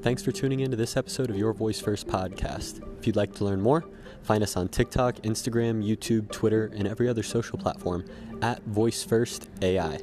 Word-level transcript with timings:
Thanks 0.00 0.22
for 0.22 0.30
tuning 0.30 0.60
in 0.60 0.70
to 0.70 0.76
this 0.76 0.96
episode 0.96 1.28
of 1.28 1.36
Your 1.36 1.52
Voice 1.52 1.80
First 1.80 2.06
podcast. 2.06 2.80
If 3.00 3.06
you'd 3.08 3.16
like 3.16 3.34
to 3.34 3.44
learn 3.44 3.60
more, 3.60 3.84
find 4.22 4.44
us 4.44 4.56
on 4.56 4.68
TikTok, 4.68 5.16
Instagram, 5.16 5.84
YouTube, 5.84 6.30
Twitter, 6.30 6.70
and 6.76 6.86
every 6.86 7.08
other 7.08 7.24
social 7.24 7.58
platform 7.58 8.04
at 8.40 8.62
Voice 8.62 9.02
First 9.02 9.48
AI. 9.60 9.98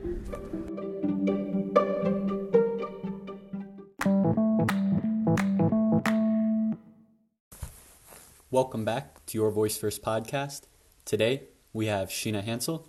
Welcome 8.51 8.83
back 8.83 9.25
to 9.27 9.37
Your 9.37 9.49
Voice 9.49 9.77
First 9.77 10.03
podcast. 10.03 10.63
Today 11.05 11.43
we 11.71 11.85
have 11.85 12.09
Sheena 12.09 12.43
Hansel, 12.43 12.85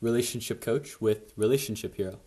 relationship 0.00 0.60
coach 0.60 1.00
with 1.00 1.32
Relationship 1.34 1.96
Hero, 1.96 2.20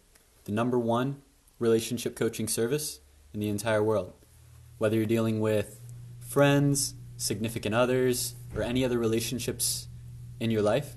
the 0.43 0.51
number 0.51 0.77
one 0.77 1.21
relationship 1.59 2.17
coaching 2.17 2.49
service 2.49 2.99
in 3.33 3.39
the 3.39 3.49
entire 3.49 3.83
world. 3.83 4.13
Whether 4.77 4.97
you're 4.97 5.05
dealing 5.05 5.39
with 5.39 5.79
friends, 6.19 6.95
significant 7.17 7.75
others, 7.75 8.35
or 8.55 8.61
any 8.61 8.83
other 8.83 8.97
relationships 8.97 9.87
in 10.39 10.51
your 10.51 10.61
life, 10.61 10.95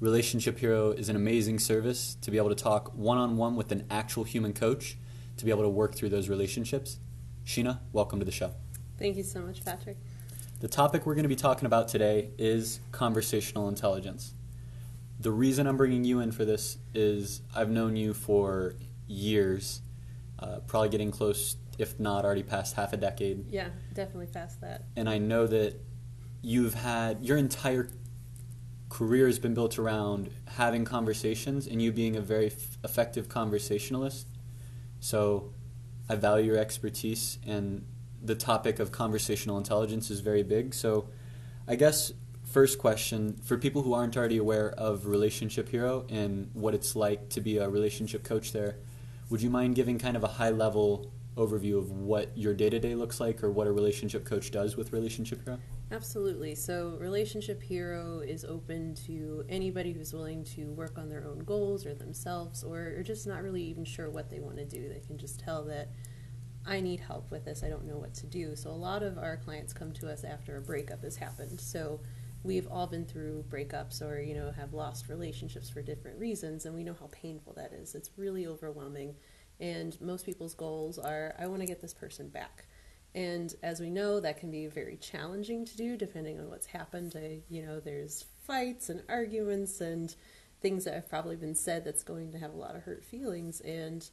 Relationship 0.00 0.58
Hero 0.58 0.90
is 0.90 1.08
an 1.08 1.14
amazing 1.14 1.60
service 1.60 2.16
to 2.22 2.32
be 2.32 2.36
able 2.36 2.48
to 2.48 2.56
talk 2.56 2.92
one 2.96 3.18
on 3.18 3.36
one 3.36 3.54
with 3.54 3.70
an 3.70 3.86
actual 3.88 4.24
human 4.24 4.52
coach 4.52 4.96
to 5.36 5.44
be 5.44 5.52
able 5.52 5.62
to 5.62 5.68
work 5.68 5.94
through 5.94 6.08
those 6.08 6.28
relationships. 6.28 6.98
Sheena, 7.46 7.78
welcome 7.92 8.18
to 8.18 8.24
the 8.24 8.32
show. 8.32 8.52
Thank 8.98 9.16
you 9.16 9.22
so 9.22 9.40
much, 9.40 9.64
Patrick. 9.64 9.96
The 10.58 10.66
topic 10.66 11.06
we're 11.06 11.14
going 11.14 11.22
to 11.22 11.28
be 11.28 11.36
talking 11.36 11.66
about 11.66 11.86
today 11.86 12.30
is 12.36 12.80
conversational 12.90 13.68
intelligence. 13.68 14.34
The 15.20 15.30
reason 15.30 15.68
I'm 15.68 15.76
bringing 15.76 16.04
you 16.04 16.18
in 16.18 16.32
for 16.32 16.44
this 16.44 16.78
is 16.94 17.42
I've 17.54 17.70
known 17.70 17.94
you 17.94 18.12
for 18.12 18.74
years, 19.06 19.82
uh, 20.40 20.58
probably 20.66 20.88
getting 20.88 21.12
close, 21.12 21.54
if 21.78 21.98
not 21.98 22.24
already 22.24 22.42
past 22.42 22.74
half 22.74 22.92
a 22.92 22.96
decade. 22.96 23.50
Yeah, 23.50 23.68
definitely 23.94 24.26
past 24.26 24.60
that. 24.60 24.84
And 24.96 25.08
I 25.08 25.18
know 25.18 25.46
that 25.46 25.80
you've 26.42 26.74
had 26.74 27.24
your 27.24 27.36
entire 27.36 27.88
career 28.88 29.26
has 29.26 29.38
been 29.38 29.54
built 29.54 29.78
around 29.78 30.30
having 30.56 30.84
conversations 30.84 31.66
and 31.66 31.80
you 31.80 31.90
being 31.90 32.14
a 32.14 32.20
very 32.20 32.48
f- 32.48 32.76
effective 32.84 33.28
conversationalist. 33.28 34.26
So 35.00 35.54
I 36.08 36.16
value 36.16 36.52
your 36.52 36.58
expertise 36.58 37.38
and 37.46 37.86
the 38.22 38.34
topic 38.34 38.78
of 38.78 38.92
conversational 38.92 39.58
intelligence 39.58 40.10
is 40.10 40.20
very 40.20 40.42
big. 40.42 40.74
So, 40.74 41.08
I 41.66 41.74
guess 41.76 42.12
first 42.44 42.78
question 42.78 43.40
for 43.42 43.56
people 43.56 43.82
who 43.82 43.94
aren't 43.94 44.16
already 44.16 44.36
aware 44.36 44.70
of 44.72 45.06
Relationship 45.06 45.68
Hero 45.70 46.04
and 46.08 46.50
what 46.52 46.74
it's 46.74 46.94
like 46.94 47.30
to 47.30 47.40
be 47.40 47.58
a 47.58 47.68
relationship 47.68 48.22
coach 48.24 48.52
there, 48.52 48.76
would 49.30 49.40
you 49.42 49.50
mind 49.50 49.74
giving 49.74 49.98
kind 49.98 50.16
of 50.16 50.24
a 50.24 50.28
high 50.28 50.50
level 50.50 51.10
overview 51.36 51.78
of 51.78 51.90
what 51.90 52.36
your 52.36 52.52
day 52.52 52.68
to 52.68 52.78
day 52.78 52.94
looks 52.94 53.20
like 53.20 53.42
or 53.42 53.50
what 53.50 53.66
a 53.66 53.72
relationship 53.72 54.24
coach 54.24 54.50
does 54.50 54.76
with 54.76 54.92
Relationship 54.92 55.44
Hero? 55.44 55.58
Absolutely. 55.90 56.54
So, 56.54 56.96
Relationship 57.00 57.62
Hero 57.62 58.20
is 58.20 58.44
open 58.44 58.94
to 59.06 59.44
anybody 59.48 59.92
who's 59.92 60.12
willing 60.12 60.44
to 60.44 60.66
work 60.72 60.98
on 60.98 61.08
their 61.08 61.24
own 61.24 61.40
goals 61.40 61.86
or 61.86 61.94
themselves 61.94 62.64
or, 62.64 63.02
just 63.02 63.26
not 63.26 63.42
really 63.42 63.62
even 63.62 63.84
sure 63.84 64.10
what 64.10 64.30
they 64.30 64.40
want 64.40 64.56
to 64.56 64.64
do. 64.64 64.88
They 64.88 65.00
can 65.00 65.18
just 65.18 65.40
tell 65.40 65.64
that 65.64 65.88
I 66.66 66.80
need 66.80 67.00
help 67.00 67.30
with 67.30 67.44
this. 67.44 67.62
I 67.62 67.68
don't 67.68 67.86
know 67.86 67.96
what 67.96 68.14
to 68.14 68.26
do. 68.26 68.54
So 68.54 68.70
a 68.70 68.72
lot 68.72 69.02
of 69.02 69.18
our 69.18 69.36
clients 69.36 69.72
come 69.72 69.92
to 69.94 70.10
us 70.10 70.24
after 70.24 70.56
a 70.56 70.60
breakup 70.60 71.02
has 71.02 71.16
happened. 71.16 71.60
So 71.60 72.00
we've 72.44 72.68
all 72.68 72.86
been 72.86 73.04
through 73.04 73.44
breakups 73.48 74.02
or 74.02 74.20
you 74.20 74.34
know 74.34 74.50
have 74.50 74.72
lost 74.72 75.08
relationships 75.08 75.70
for 75.70 75.80
different 75.80 76.18
reasons 76.18 76.66
and 76.66 76.74
we 76.74 76.82
know 76.82 76.96
how 76.98 77.08
painful 77.12 77.52
that 77.54 77.72
is. 77.72 77.94
It's 77.94 78.10
really 78.16 78.46
overwhelming. 78.46 79.14
And 79.62 79.98
most 80.00 80.26
people's 80.26 80.54
goals 80.54 80.98
are 80.98 81.34
I 81.38 81.46
want 81.46 81.60
to 81.60 81.66
get 81.66 81.80
this 81.80 81.94
person 81.94 82.28
back. 82.28 82.66
And 83.14 83.54
as 83.62 83.80
we 83.80 83.88
know, 83.88 84.20
that 84.20 84.38
can 84.38 84.50
be 84.50 84.66
very 84.66 84.96
challenging 84.96 85.64
to 85.64 85.76
do 85.76 85.96
depending 85.96 86.38
on 86.38 86.50
what's 86.50 86.66
happened. 86.66 87.14
I, 87.16 87.40
you 87.48 87.64
know, 87.64 87.78
there's 87.78 88.26
fights 88.46 88.90
and 88.90 89.02
arguments 89.08 89.80
and 89.80 90.14
things 90.60 90.84
that 90.84 90.94
have 90.94 91.08
probably 91.08 91.36
been 91.36 91.54
said 91.54 91.84
that's 91.84 92.02
going 92.02 92.32
to 92.32 92.38
have 92.38 92.52
a 92.52 92.56
lot 92.56 92.74
of 92.74 92.82
hurt 92.82 93.04
feelings 93.04 93.60
and 93.60 94.08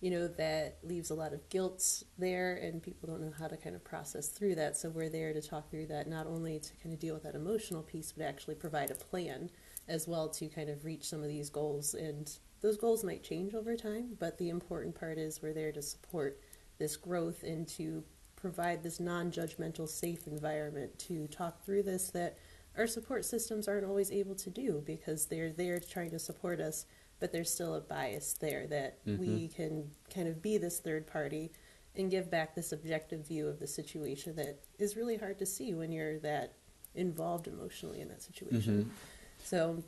you 0.00 0.10
know, 0.10 0.28
that 0.28 0.76
leaves 0.82 1.08
a 1.08 1.14
lot 1.14 1.32
of 1.32 1.48
guilt 1.48 2.02
there, 2.18 2.56
and 2.56 2.82
people 2.82 3.08
don't 3.08 3.22
know 3.22 3.32
how 3.38 3.46
to 3.46 3.56
kind 3.56 3.74
of 3.74 3.82
process 3.82 4.28
through 4.28 4.54
that. 4.56 4.76
So 4.76 4.90
we're 4.90 5.08
there 5.08 5.32
to 5.32 5.40
talk 5.40 5.70
through 5.70 5.86
that, 5.86 6.08
not 6.08 6.26
only 6.26 6.58
to 6.58 6.76
kind 6.82 6.92
of 6.92 7.00
deal 7.00 7.14
with 7.14 7.22
that 7.22 7.34
emotional 7.34 7.82
piece, 7.82 8.12
but 8.12 8.26
actually 8.26 8.56
provide 8.56 8.90
a 8.90 8.94
plan 8.94 9.48
as 9.88 10.06
well 10.06 10.28
to 10.28 10.46
kind 10.48 10.68
of 10.68 10.84
reach 10.84 11.04
some 11.04 11.22
of 11.22 11.28
these 11.28 11.48
goals. 11.48 11.94
And 11.94 12.30
those 12.64 12.78
goals 12.78 13.04
might 13.04 13.22
change 13.22 13.54
over 13.54 13.76
time, 13.76 14.16
but 14.18 14.38
the 14.38 14.48
important 14.48 14.98
part 14.98 15.18
is 15.18 15.42
we're 15.42 15.52
there 15.52 15.70
to 15.70 15.82
support 15.82 16.40
this 16.78 16.96
growth 16.96 17.42
and 17.42 17.68
to 17.68 18.02
provide 18.36 18.82
this 18.82 18.98
non 18.98 19.30
judgmental, 19.30 19.86
safe 19.86 20.26
environment 20.26 20.98
to 21.00 21.26
talk 21.26 21.62
through 21.62 21.82
this 21.82 22.08
that 22.12 22.38
our 22.78 22.86
support 22.86 23.26
systems 23.26 23.68
aren't 23.68 23.84
always 23.84 24.10
able 24.10 24.34
to 24.34 24.48
do 24.48 24.82
because 24.86 25.26
they're 25.26 25.52
there 25.52 25.78
trying 25.78 26.10
to 26.10 26.18
support 26.18 26.58
us 26.58 26.86
but 27.20 27.32
there's 27.32 27.50
still 27.50 27.74
a 27.74 27.80
bias 27.80 28.32
there 28.40 28.66
that 28.66 29.04
mm-hmm. 29.06 29.20
we 29.20 29.48
can 29.48 29.88
kind 30.12 30.26
of 30.26 30.42
be 30.42 30.58
this 30.58 30.80
third 30.80 31.06
party 31.06 31.52
and 31.96 32.10
give 32.10 32.30
back 32.30 32.54
this 32.54 32.72
objective 32.72 33.26
view 33.28 33.46
of 33.46 33.60
the 33.60 33.66
situation 33.66 34.34
that 34.36 34.58
is 34.78 34.96
really 34.96 35.16
hard 35.16 35.38
to 35.38 35.46
see 35.46 35.74
when 35.74 35.92
you're 35.92 36.18
that 36.18 36.54
involved 36.94 37.46
emotionally 37.46 38.00
in 38.00 38.08
that 38.08 38.22
situation. 38.22 38.80
Mm-hmm. 38.80 38.90
So 39.44 39.82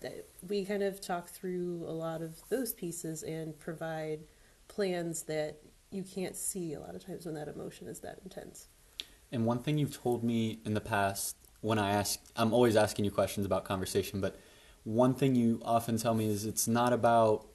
we 0.47 0.67
kind 0.67 0.83
of 0.83 1.01
talk 1.01 1.29
through 1.29 1.85
a 1.89 1.93
lot 1.93 2.21
of 2.21 2.37
those 2.51 2.75
pieces 2.75 3.23
and 3.23 3.59
provide 3.59 4.21
plans 4.69 5.23
that 5.23 5.57
you 5.91 6.03
can't 6.03 6.37
see 6.37 6.75
a 6.75 6.81
lot 6.81 6.95
of 6.95 7.05
times 7.05 7.25
when 7.25 7.35
that 7.37 7.49
emotion 7.49 7.89
is 7.89 8.01
that 8.01 8.19
intense. 8.23 8.67
And 9.33 9.47
one 9.47 9.61
thing 9.61 9.79
you've 9.79 9.97
told 9.97 10.23
me 10.23 10.61
in 10.67 10.75
the 10.75 10.81
past 10.81 11.37
when 11.63 11.79
I 11.79 11.93
ask, 11.93 12.21
I'm 12.37 12.53
always 12.53 12.77
asking 12.77 13.07
you 13.07 13.11
questions 13.11 13.47
about 13.47 13.65
conversation, 13.65 14.21
but 14.21 14.39
one 14.85 15.15
thing 15.15 15.35
you 15.35 15.61
often 15.65 15.97
tell 15.97 16.15
me 16.15 16.29
is 16.29 16.45
it's 16.45 16.69
not 16.69 16.93
about 16.93 17.47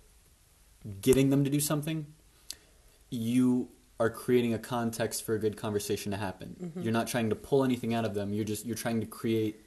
getting 1.01 1.29
them 1.29 1.44
to 1.44 1.51
do 1.51 1.59
something. 1.59 2.07
You 3.12 3.69
are 4.00 4.09
creating 4.09 4.56
a 4.56 4.59
context 4.59 5.23
for 5.23 5.35
a 5.35 5.39
good 5.39 5.56
conversation 5.56 6.12
to 6.12 6.18
happen. 6.18 6.56
Mm-hmm. 6.59 6.81
You're 6.81 6.94
not 6.94 7.07
trying 7.07 7.29
to 7.29 7.35
pull 7.35 7.63
anything 7.63 7.94
out 7.94 8.06
of 8.06 8.16
them. 8.16 8.33
You're 8.33 8.44
just 8.44 8.66
you're 8.66 8.75
trying 8.75 9.00
to 9.01 9.06
create 9.06 9.63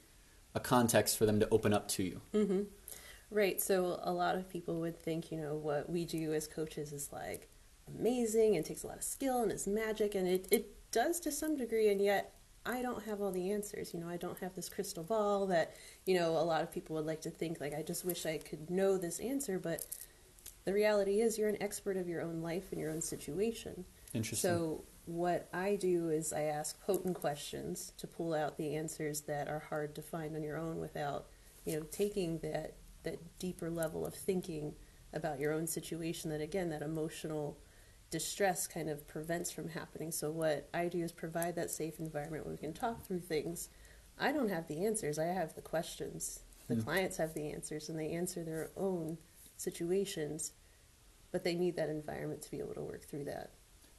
a 0.55 0.59
context 0.59 1.17
for 1.17 1.25
them 1.25 1.39
to 1.41 1.47
open 1.51 1.73
up 1.73 1.87
to 1.89 2.03
you. 2.03 2.21
Mm-hmm. 2.33 2.61
Right. 3.29 3.61
So 3.61 3.99
a 4.01 4.11
lot 4.11 4.35
of 4.35 4.49
people 4.49 4.79
would 4.79 4.97
think, 4.97 5.31
you 5.31 5.37
know, 5.37 5.55
what 5.55 5.89
we 5.89 6.05
do 6.05 6.33
as 6.33 6.47
coaches 6.47 6.93
is 6.93 7.11
like 7.11 7.49
amazing 7.87 8.55
and 8.55 8.65
takes 8.65 8.83
a 8.83 8.87
lot 8.87 8.97
of 8.97 9.03
skill 9.03 9.43
and 9.43 9.51
it's 9.51 9.67
magic, 9.67 10.15
and 10.15 10.27
it 10.27 10.47
it 10.51 10.91
does 10.91 11.19
to 11.21 11.31
some 11.31 11.57
degree, 11.57 11.89
and 11.89 12.01
yet 12.01 12.33
I 12.65 12.81
don't 12.81 13.03
have 13.03 13.21
all 13.21 13.31
the 13.31 13.51
answers. 13.51 13.93
You 13.93 13.99
know, 13.99 14.09
I 14.09 14.17
don't 14.17 14.39
have 14.39 14.55
this 14.55 14.69
crystal 14.69 15.03
ball 15.03 15.45
that, 15.47 15.75
you 16.05 16.17
know, 16.17 16.31
a 16.31 16.41
lot 16.41 16.61
of 16.61 16.71
people 16.71 16.95
would 16.95 17.05
like 17.05 17.21
to 17.21 17.29
think, 17.29 17.59
like, 17.59 17.75
I 17.75 17.83
just 17.83 18.05
wish 18.05 18.25
I 18.25 18.37
could 18.37 18.71
know 18.71 18.97
this 18.97 19.19
answer. 19.19 19.59
But 19.59 19.85
the 20.63 20.73
reality 20.73 21.21
is, 21.21 21.37
you're 21.37 21.49
an 21.49 21.61
expert 21.61 21.97
of 21.97 22.07
your 22.07 22.21
own 22.21 22.41
life 22.41 22.71
and 22.71 22.79
your 22.79 22.91
own 22.91 23.01
situation. 23.01 23.85
Interesting. 24.13 24.49
So, 24.49 24.83
what 25.05 25.47
I 25.53 25.75
do 25.75 26.09
is 26.09 26.33
I 26.33 26.43
ask 26.43 26.81
potent 26.81 27.15
questions 27.15 27.93
to 27.97 28.07
pull 28.07 28.33
out 28.33 28.57
the 28.57 28.75
answers 28.75 29.21
that 29.21 29.47
are 29.47 29.63
hard 29.69 29.95
to 29.95 30.01
find 30.01 30.35
on 30.35 30.43
your 30.43 30.57
own 30.57 30.79
without, 30.79 31.27
you 31.63 31.77
know, 31.79 31.85
taking 31.91 32.39
that, 32.39 32.75
that 33.03 33.19
deeper 33.39 33.69
level 33.69 34.05
of 34.05 34.15
thinking 34.15 34.73
about 35.13 35.39
your 35.39 35.53
own 35.53 35.67
situation 35.67 36.29
that, 36.31 36.41
again, 36.41 36.69
that 36.69 36.81
emotional 36.81 37.57
distress 38.09 38.67
kind 38.67 38.89
of 38.89 39.07
prevents 39.07 39.51
from 39.51 39.69
happening. 39.69 40.11
So 40.11 40.31
what 40.31 40.69
I 40.73 40.87
do 40.87 41.03
is 41.03 41.11
provide 41.11 41.55
that 41.55 41.71
safe 41.71 41.99
environment 41.99 42.45
where 42.45 42.53
we 42.53 42.59
can 42.59 42.73
talk 42.73 43.05
through 43.05 43.21
things. 43.21 43.69
I 44.19 44.31
don't 44.31 44.49
have 44.49 44.67
the 44.67 44.85
answers. 44.85 45.19
I 45.19 45.25
have 45.25 45.55
the 45.55 45.61
questions. 45.61 46.39
The 46.67 46.75
hmm. 46.75 46.81
clients 46.81 47.17
have 47.17 47.33
the 47.33 47.51
answers 47.51 47.89
and 47.89 47.99
they 47.99 48.11
answer 48.11 48.43
their 48.43 48.71
own 48.75 49.17
situations, 49.57 50.53
but 51.31 51.43
they 51.43 51.55
need 51.55 51.75
that 51.75 51.89
environment 51.89 52.41
to 52.43 52.51
be 52.51 52.59
able 52.59 52.73
to 52.73 52.81
work 52.81 53.03
through 53.03 53.25
that. 53.25 53.51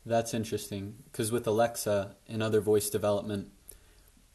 That's 0.06 0.32
interesting 0.32 0.94
because 1.10 1.32
with 1.32 1.46
Alexa 1.48 2.14
and 2.28 2.40
other 2.40 2.60
voice 2.60 2.88
development, 2.88 3.48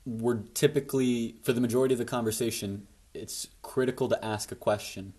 we're 0.06 0.42
typically, 0.54 1.38
for 1.44 1.54
the 1.54 1.62
majority 1.62 1.94
of 1.94 2.00
the 2.00 2.06
conversation, 2.06 2.88
it's 3.14 3.48
critical 3.62 4.10
to 4.10 4.24
ask 4.24 4.52
a 4.52 4.56
question 4.56 5.14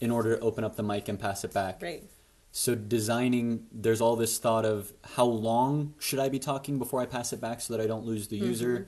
in 0.00 0.10
order 0.10 0.36
to 0.36 0.42
open 0.42 0.64
up 0.64 0.76
the 0.76 0.82
mic 0.82 1.08
and 1.08 1.20
pass 1.20 1.44
it 1.44 1.52
back. 1.52 1.82
Right. 1.82 2.02
So 2.50 2.74
designing, 2.74 3.66
there's 3.70 4.00
all 4.00 4.16
this 4.16 4.38
thought 4.38 4.64
of 4.64 4.92
how 5.04 5.26
long 5.26 5.94
should 5.98 6.18
I 6.18 6.30
be 6.30 6.38
talking 6.38 6.78
before 6.78 7.02
I 7.02 7.06
pass 7.06 7.34
it 7.34 7.40
back 7.40 7.60
so 7.60 7.76
that 7.76 7.82
I 7.82 7.86
don't 7.86 8.06
lose 8.06 8.28
the 8.28 8.38
mm-hmm. 8.38 8.46
user. 8.46 8.86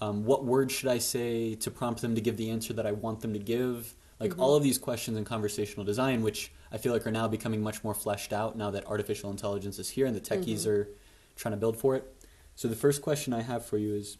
Um, 0.00 0.24
what 0.24 0.44
words 0.44 0.72
should 0.72 0.88
I 0.88 0.98
say 0.98 1.56
to 1.56 1.70
prompt 1.70 2.00
them 2.00 2.14
to 2.14 2.20
give 2.20 2.36
the 2.36 2.50
answer 2.50 2.72
that 2.74 2.86
I 2.86 2.92
want 2.92 3.20
them 3.20 3.32
to 3.32 3.38
give? 3.38 3.94
Like 4.20 4.30
mm-hmm. 4.30 4.40
all 4.40 4.54
of 4.54 4.62
these 4.62 4.78
questions 4.78 5.16
in 5.16 5.24
conversational 5.24 5.84
design, 5.84 6.22
which 6.22 6.52
I 6.72 6.78
feel 6.78 6.92
like 6.92 7.06
are 7.06 7.10
now 7.12 7.28
becoming 7.28 7.62
much 7.62 7.82
more 7.82 7.94
fleshed 7.94 8.32
out 8.32 8.56
now 8.56 8.70
that 8.70 8.86
artificial 8.86 9.30
intelligence 9.30 9.78
is 9.78 9.90
here 9.90 10.06
and 10.06 10.14
the 10.14 10.20
techies 10.20 10.60
mm-hmm. 10.60 10.70
are 10.70 10.88
trying 11.36 11.52
to 11.52 11.58
build 11.58 11.76
for 11.76 11.96
it. 11.96 12.14
So 12.54 12.68
the 12.68 12.76
first 12.76 13.02
question 13.02 13.32
I 13.32 13.42
have 13.42 13.66
for 13.66 13.78
you 13.78 13.94
is, 13.94 14.18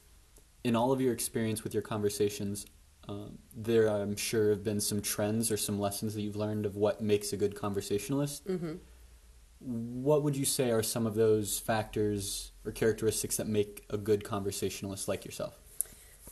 in 0.65 0.75
all 0.75 0.93
of 0.93 1.01
your 1.01 1.13
experience 1.13 1.63
with 1.63 1.75
your 1.75 1.83
conversations, 1.83 2.67
um, 3.07 3.39
there, 3.55 3.89
I'm 3.89 4.17
sure, 4.17 4.51
have 4.51 4.65
been 4.65 4.81
some 4.81 5.03
trends 5.03 5.53
or 5.53 5.57
some 5.57 5.79
lessons 5.79 6.15
that 6.15 6.23
you've 6.23 6.37
learned 6.37 6.67
of 6.67 6.75
what 6.75 7.01
makes 7.01 7.33
a 7.33 7.37
good 7.37 7.55
conversationalist. 7.55 8.47
Mm-hmm. 8.47 8.75
what 9.61 10.23
would 10.23 10.37
you 10.37 10.45
say 10.45 10.71
are 10.71 10.83
some 10.83 11.07
of 11.07 11.15
those 11.15 11.59
factors 11.59 12.53
or 12.65 12.73
characteristics 12.73 13.37
that 13.37 13.47
make 13.47 13.85
a 13.89 13.97
good 13.97 14.25
conversationalist 14.25 15.09
like 15.09 15.25
yourself? 15.25 15.59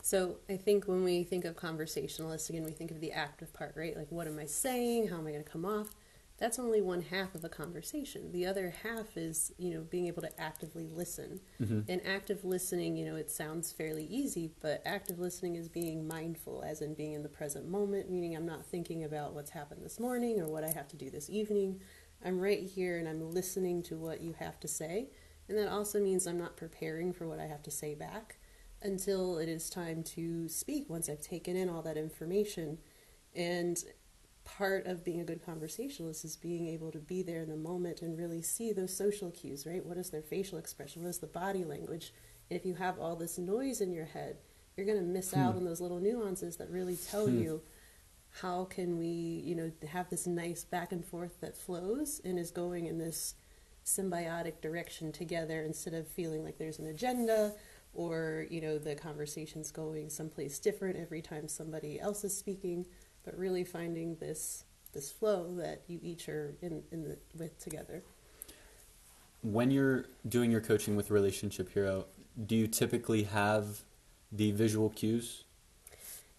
So 0.03 0.35
I 0.49 0.57
think 0.57 0.83
when 0.83 1.01
we 1.01 1.23
think 1.23 1.45
of 1.45 1.55
conversationalists, 1.55 2.49
again, 2.49 2.65
we 2.65 2.71
think 2.71 2.91
of 2.91 2.99
the 2.99 3.13
active 3.13 3.53
part, 3.53 3.73
right? 3.77 3.95
Like, 3.95 4.11
what 4.11 4.27
am 4.27 4.37
I 4.37 4.45
saying? 4.45 5.07
How 5.07 5.17
am 5.17 5.25
I 5.25 5.31
going 5.31 5.43
to 5.45 5.49
come 5.49 5.63
off? 5.63 5.95
That's 6.37 6.59
only 6.59 6.81
one 6.81 7.03
half 7.03 7.35
of 7.35 7.45
a 7.45 7.49
conversation. 7.49 8.33
The 8.33 8.45
other 8.45 8.73
half 8.83 9.15
is, 9.15 9.53
you 9.57 9.73
know, 9.73 9.79
being 9.79 10.07
able 10.07 10.21
to 10.23 10.41
actively 10.41 10.89
listen. 10.93 11.39
Mm-hmm. 11.61 11.89
And 11.89 12.01
active 12.05 12.43
listening, 12.43 12.97
you 12.97 13.05
know, 13.05 13.15
it 13.15 13.31
sounds 13.31 13.71
fairly 13.71 14.03
easy, 14.07 14.51
but 14.61 14.81
active 14.85 15.19
listening 15.19 15.55
is 15.55 15.69
being 15.69 16.05
mindful, 16.05 16.65
as 16.67 16.81
in 16.81 16.95
being 16.95 17.13
in 17.13 17.23
the 17.23 17.29
present 17.29 17.69
moment, 17.69 18.11
meaning 18.11 18.35
I'm 18.35 18.45
not 18.45 18.65
thinking 18.65 19.05
about 19.05 19.33
what's 19.33 19.51
happened 19.51 19.85
this 19.85 20.01
morning 20.01 20.41
or 20.41 20.47
what 20.47 20.65
I 20.65 20.71
have 20.71 20.89
to 20.89 20.97
do 20.97 21.09
this 21.09 21.29
evening. 21.29 21.79
I'm 22.25 22.41
right 22.41 22.61
here 22.61 22.97
and 22.97 23.07
I'm 23.07 23.21
listening 23.31 23.81
to 23.83 23.95
what 23.95 24.19
you 24.19 24.35
have 24.37 24.59
to 24.59 24.67
say. 24.67 25.11
And 25.47 25.57
that 25.57 25.69
also 25.69 26.01
means 26.01 26.27
I'm 26.27 26.37
not 26.37 26.57
preparing 26.57 27.13
for 27.13 27.25
what 27.25 27.39
I 27.39 27.45
have 27.45 27.63
to 27.63 27.71
say 27.71 27.95
back 27.95 28.35
until 28.83 29.37
it 29.37 29.49
is 29.49 29.69
time 29.69 30.03
to 30.03 30.47
speak 30.49 30.89
once 30.89 31.09
I've 31.09 31.21
taken 31.21 31.55
in 31.55 31.69
all 31.69 31.81
that 31.83 31.97
information. 31.97 32.77
And 33.35 33.83
part 34.43 34.85
of 34.85 35.03
being 35.03 35.21
a 35.21 35.25
good 35.25 35.43
conversationalist 35.45 36.25
is 36.25 36.35
being 36.35 36.67
able 36.67 36.91
to 36.91 36.99
be 36.99 37.23
there 37.23 37.41
in 37.41 37.49
the 37.49 37.55
moment 37.55 38.01
and 38.01 38.17
really 38.17 38.41
see 38.41 38.73
those 38.73 38.95
social 38.95 39.31
cues, 39.31 39.65
right? 39.65 39.85
What 39.85 39.97
is 39.97 40.09
their 40.09 40.21
facial 40.21 40.57
expression? 40.57 41.01
What 41.03 41.09
is 41.09 41.19
the 41.19 41.27
body 41.27 41.63
language? 41.63 42.13
And 42.49 42.59
if 42.59 42.65
you 42.65 42.75
have 42.75 42.99
all 42.99 43.15
this 43.15 43.37
noise 43.37 43.79
in 43.81 43.93
your 43.93 44.05
head, 44.05 44.37
you're 44.75 44.85
going 44.85 44.97
to 44.99 45.03
miss 45.03 45.31
Hmm. 45.31 45.39
out 45.39 45.55
on 45.55 45.63
those 45.65 45.81
little 45.81 45.99
nuances 45.99 46.57
that 46.57 46.69
really 46.69 46.97
tell 46.97 47.27
Hmm. 47.27 47.39
you 47.41 47.61
how 48.41 48.65
can 48.65 48.97
we, 48.97 49.05
you 49.07 49.55
know, 49.55 49.71
have 49.87 50.09
this 50.09 50.25
nice 50.25 50.63
back 50.63 50.91
and 50.91 51.05
forth 51.05 51.39
that 51.41 51.55
flows 51.55 52.19
and 52.25 52.39
is 52.39 52.49
going 52.51 52.87
in 52.87 52.97
this 52.97 53.35
symbiotic 53.85 54.59
direction 54.61 55.11
together 55.11 55.61
instead 55.61 55.93
of 55.93 56.07
feeling 56.07 56.43
like 56.43 56.57
there's 56.57 56.79
an 56.79 56.87
agenda 56.87 57.53
or 57.93 58.45
you 58.49 58.61
know 58.61 58.77
the 58.77 58.95
conversation's 58.95 59.71
going 59.71 60.09
someplace 60.09 60.59
different 60.59 60.97
every 60.97 61.21
time 61.21 61.47
somebody 61.47 61.99
else 61.99 62.23
is 62.23 62.35
speaking 62.35 62.85
but 63.23 63.37
really 63.37 63.63
finding 63.63 64.15
this 64.15 64.65
this 64.93 65.11
flow 65.11 65.55
that 65.55 65.81
you 65.87 65.99
each 66.03 66.29
are 66.29 66.55
in, 66.61 66.83
in 66.91 67.03
the 67.03 67.17
with 67.37 67.57
together 67.59 68.03
When 69.41 69.71
you're 69.71 70.05
doing 70.27 70.51
your 70.51 70.61
coaching 70.61 70.95
with 70.95 71.11
Relationship 71.11 71.73
Hero, 71.73 72.05
do 72.45 72.55
you 72.55 72.67
typically 72.67 73.23
have 73.23 73.83
the 74.31 74.51
visual 74.51 74.89
cues? 74.89 75.43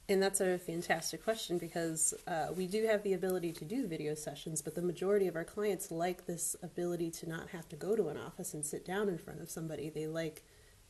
and 0.08 0.22
that's 0.22 0.40
a 0.40 0.58
fantastic 0.58 1.24
question 1.24 1.56
because 1.56 2.12
uh, 2.26 2.48
we 2.54 2.66
do 2.66 2.86
have 2.86 3.02
the 3.02 3.14
ability 3.14 3.52
to 3.52 3.64
do 3.64 3.86
video 3.86 4.14
sessions 4.14 4.60
but 4.60 4.74
the 4.74 4.82
majority 4.82 5.26
of 5.26 5.36
our 5.36 5.44
clients 5.44 5.90
like 5.90 6.26
this 6.26 6.56
ability 6.62 7.10
to 7.10 7.28
not 7.28 7.48
have 7.50 7.68
to 7.68 7.76
go 7.76 7.96
to 7.96 8.08
an 8.08 8.18
office 8.18 8.54
and 8.54 8.64
sit 8.66 8.84
down 8.84 9.08
in 9.08 9.18
front 9.18 9.40
of 9.40 9.50
somebody 9.50 9.88
they 9.88 10.06
like 10.06 10.42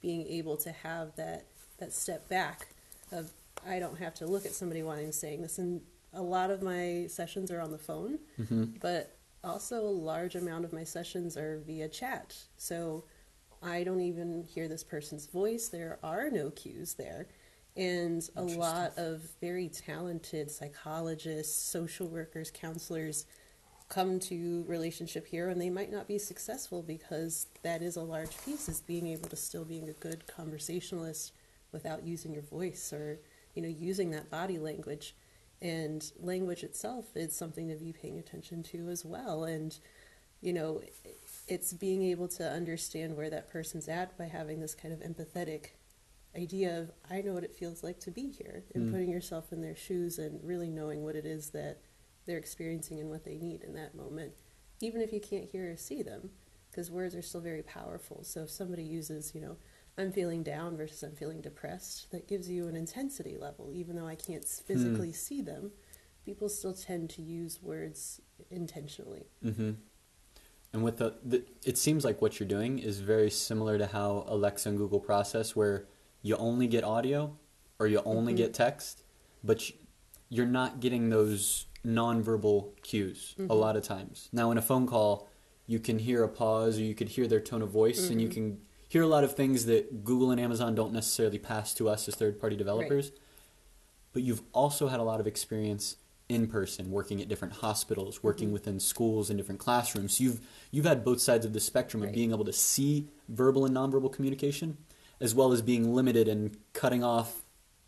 being 0.05 0.27
able 0.27 0.57
to 0.59 0.71
have 0.71 1.17
that 1.17 1.47
that 1.79 1.93
step 1.93 2.29
back 2.29 2.69
of 3.11 3.31
I 3.67 3.79
don't 3.79 3.99
have 3.99 4.15
to 4.17 4.27
look 4.27 4.45
at 4.45 4.53
somebody 4.53 4.83
while 4.83 4.99
I'm 4.99 5.13
saying 5.13 5.41
this. 5.43 5.59
And 5.59 5.81
a 6.13 6.21
lot 6.23 6.51
of 6.51 6.63
my 6.63 7.07
sessions 7.09 7.51
are 7.51 7.61
on 7.61 7.71
the 7.73 7.79
phone, 7.79 8.19
Mm-hmm. 8.39 8.65
but 8.81 9.17
also 9.43 9.77
a 9.81 9.97
large 10.13 10.35
amount 10.37 10.65
of 10.67 10.73
my 10.73 10.85
sessions 10.85 11.37
are 11.37 11.63
via 11.67 11.89
chat. 11.89 12.37
So 12.59 13.05
I 13.63 13.83
don't 13.83 14.01
even 14.03 14.45
hear 14.55 14.69
this 14.69 14.85
person's 14.85 15.27
voice. 15.27 15.69
There 15.69 15.99
are 16.03 16.29
no 16.31 16.51
cues 16.51 16.95
there. 16.95 17.27
And 17.77 18.29
a 18.37 18.43
lot 18.43 18.93
of 18.99 19.23
very 19.41 19.69
talented 19.69 20.51
psychologists, 20.51 21.57
social 21.61 22.07
workers, 22.07 22.51
counselors 22.51 23.25
come 23.95 24.19
to 24.19 24.65
Relationship 24.67 25.27
Hero 25.29 25.53
and 25.53 25.61
they 25.61 25.71
might 25.71 25.93
not 25.93 26.09
be 26.09 26.19
successful 26.19 26.83
because 26.83 27.47
that 27.63 27.81
is 27.81 27.97
a 27.97 28.03
large 28.03 28.37
piece 28.45 28.69
is 28.69 28.81
being 28.81 29.07
able 29.07 29.29
to 29.29 29.37
still 29.37 29.65
being 29.65 29.89
a 29.89 29.93
good 29.93 30.27
conversationalist 30.27 31.33
without 31.71 32.05
using 32.05 32.33
your 32.33 32.43
voice 32.43 32.93
or 32.93 33.21
you 33.55 33.63
know 33.63 33.69
using 33.69 34.11
that 34.11 34.31
body 34.31 34.59
language 34.59 35.15
and 35.63 36.11
language 36.21 36.65
itself 36.65 37.07
is 37.15 37.37
something 37.37 37.69
to 37.69 37.77
be 37.77 37.93
paying 37.93 38.19
attention 38.19 38.63
to 38.63 38.89
as 38.89 39.05
well 39.05 39.45
and 39.45 39.79
you 40.41 40.53
know 40.53 40.81
it's 41.47 41.73
being 41.73 42.03
able 42.03 42.27
to 42.27 42.45
understand 42.51 43.17
where 43.17 43.31
that 43.31 43.49
person's 43.51 43.89
at 43.89 44.17
by 44.19 44.25
having 44.25 44.61
this 44.61 44.75
kind 44.75 44.93
of 44.93 45.01
empathetic 45.01 45.67
idea 46.37 46.81
of 46.81 46.91
I 47.09 47.21
know 47.23 47.35
what 47.35 47.45
it 47.45 47.55
feels 47.55 47.85
like 47.85 48.01
to 48.01 48.11
be 48.11 48.31
here 48.31 48.65
and 48.75 48.89
Mm. 48.89 48.91
putting 48.91 49.11
yourself 49.11 49.53
in 49.53 49.61
their 49.63 49.77
shoes 49.77 50.19
and 50.19 50.43
really 50.43 50.69
knowing 50.69 51.05
what 51.05 51.15
it 51.15 51.25
is 51.25 51.51
that 51.51 51.79
they're 52.27 52.39
experiencing 52.39 53.01
and 53.01 53.11
what 53.11 53.25
they 53.25 53.37
need 53.37 53.63
in 53.63 53.75
that 53.75 53.95
moment, 53.95 54.33
even 54.81 55.01
if 55.01 55.13
you 55.13 55.21
can't 55.21 55.45
hear 55.45 55.71
or 55.73 55.77
see 55.77 56.03
them, 56.03 56.31
because 56.71 56.91
words 56.91 57.15
are 57.15 57.23
still 57.23 57.41
very 57.41 57.63
powerful. 57.63 58.25
So 58.25 58.43
if 58.43 58.51
somebody 58.51 58.83
uses, 58.83 59.35
you 59.35 59.41
know, 59.41 59.57
I'm 59.97 60.11
feeling 60.11 60.43
down 60.43 60.77
versus 60.77 61.03
I'm 61.03 61.15
feeling 61.15 61.41
depressed, 61.41 62.11
that 62.11 62.27
gives 62.27 62.51
you 62.51 62.67
an 62.67 62.75
intensity 62.77 63.37
level, 63.39 63.71
even 63.73 63.95
though 63.95 64.09
I 64.09 64.17
can't 64.17 64.43
s- 64.43 64.61
physically 64.67 65.13
see 65.13 65.41
them. 65.41 65.71
People 66.25 66.49
still 66.49 66.75
tend 66.75 67.11
to 67.11 67.23
use 67.23 67.63
words 67.63 68.21
intentionally. 68.51 69.27
Mm-hmm. 69.45 69.73
And 70.73 70.83
with 70.83 70.97
the, 70.97 71.15
the, 71.25 71.45
it 71.65 71.79
seems 71.79 72.05
like 72.05 72.21
what 72.21 72.41
you're 72.41 72.49
doing 72.49 72.81
is 72.81 72.99
very 72.99 73.31
similar 73.31 73.79
to 73.79 73.87
how 73.87 74.25
Alexa 74.27 74.69
and 74.71 74.77
Google 74.79 74.99
process, 74.99 75.55
where 75.55 75.87
you 76.23 76.35
only 76.37 76.67
get 76.67 76.83
audio 76.83 77.37
or 77.79 77.87
you 77.87 78.03
only 78.05 78.33
Mhm. 78.33 78.39
get 78.39 78.55
text, 78.55 79.05
but 79.45 79.71
you're 80.29 80.47
not 80.47 80.81
getting 80.81 81.11
those 81.11 81.67
nonverbal 81.85 82.71
cues 82.83 83.35
a 83.39 83.43
Mhm. 83.43 83.59
lot 83.61 83.77
of 83.77 83.83
times. 83.83 84.29
Now, 84.33 84.51
in 84.51 84.59
a 84.59 84.63
phone 84.63 84.87
call, 84.87 85.29
you 85.67 85.79
can 85.79 85.99
hear 85.99 86.23
a 86.23 86.29
pause 86.29 86.79
or 86.79 86.83
you 86.83 86.95
could 86.95 87.09
hear 87.11 87.27
their 87.27 87.41
tone 87.41 87.63
of 87.63 87.71
voice, 87.71 88.11
and 88.11 88.21
you 88.21 88.29
Mhm. 88.29 88.33
can 88.33 88.61
hear 88.89 89.03
a 89.03 89.07
lot 89.07 89.25
of 89.25 89.35
things 89.35 89.67
that 89.67 90.05
Google 90.05 90.31
and 90.31 90.41
Amazon 90.41 90.75
don't 90.75 90.93
necessarily 90.93 91.39
pass 91.39 91.75
to 91.75 91.89
us 91.89 92.07
as 92.09 92.15
third 92.15 92.39
party 92.39 92.57
developers. 92.57 93.13
But 94.13 94.23
you've 94.23 94.43
also 94.53 94.89
had 94.89 95.01
a 95.01 95.03
lot 95.03 95.21
of 95.21 95.27
experience 95.27 95.97
in 96.29 96.47
person, 96.47 96.91
working 96.91 97.21
at 97.21 97.29
different 97.29 97.55
hospitals, 97.55 98.23
working 98.23 98.49
Mhm. 98.49 98.53
within 98.53 98.81
schools 98.81 99.29
and 99.29 99.37
different 99.37 99.61
classrooms. 99.61 100.17
So 100.17 100.25
you've 100.25 100.41
you've 100.71 100.87
had 100.87 101.05
both 101.05 101.21
sides 101.21 101.45
of 101.45 101.53
the 101.53 101.61
spectrum 101.61 102.03
of 102.03 102.13
being 102.13 102.31
able 102.31 102.45
to 102.47 102.53
see 102.53 103.09
verbal 103.29 103.65
and 103.67 103.77
nonverbal 103.77 104.11
communication, 104.13 104.79
as 105.21 105.35
well 105.35 105.53
as 105.53 105.61
being 105.63 105.95
limited 105.95 106.27
and 106.29 106.57
cutting 106.73 107.05
off 107.05 107.43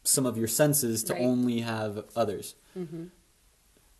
some 0.04 0.24
of 0.26 0.36
your 0.38 0.46
senses 0.48 1.02
to 1.04 1.14
Right. 1.14 1.22
only 1.22 1.60
have 1.60 2.04
others. 2.14 2.54
Mm-hmm. 2.78 3.04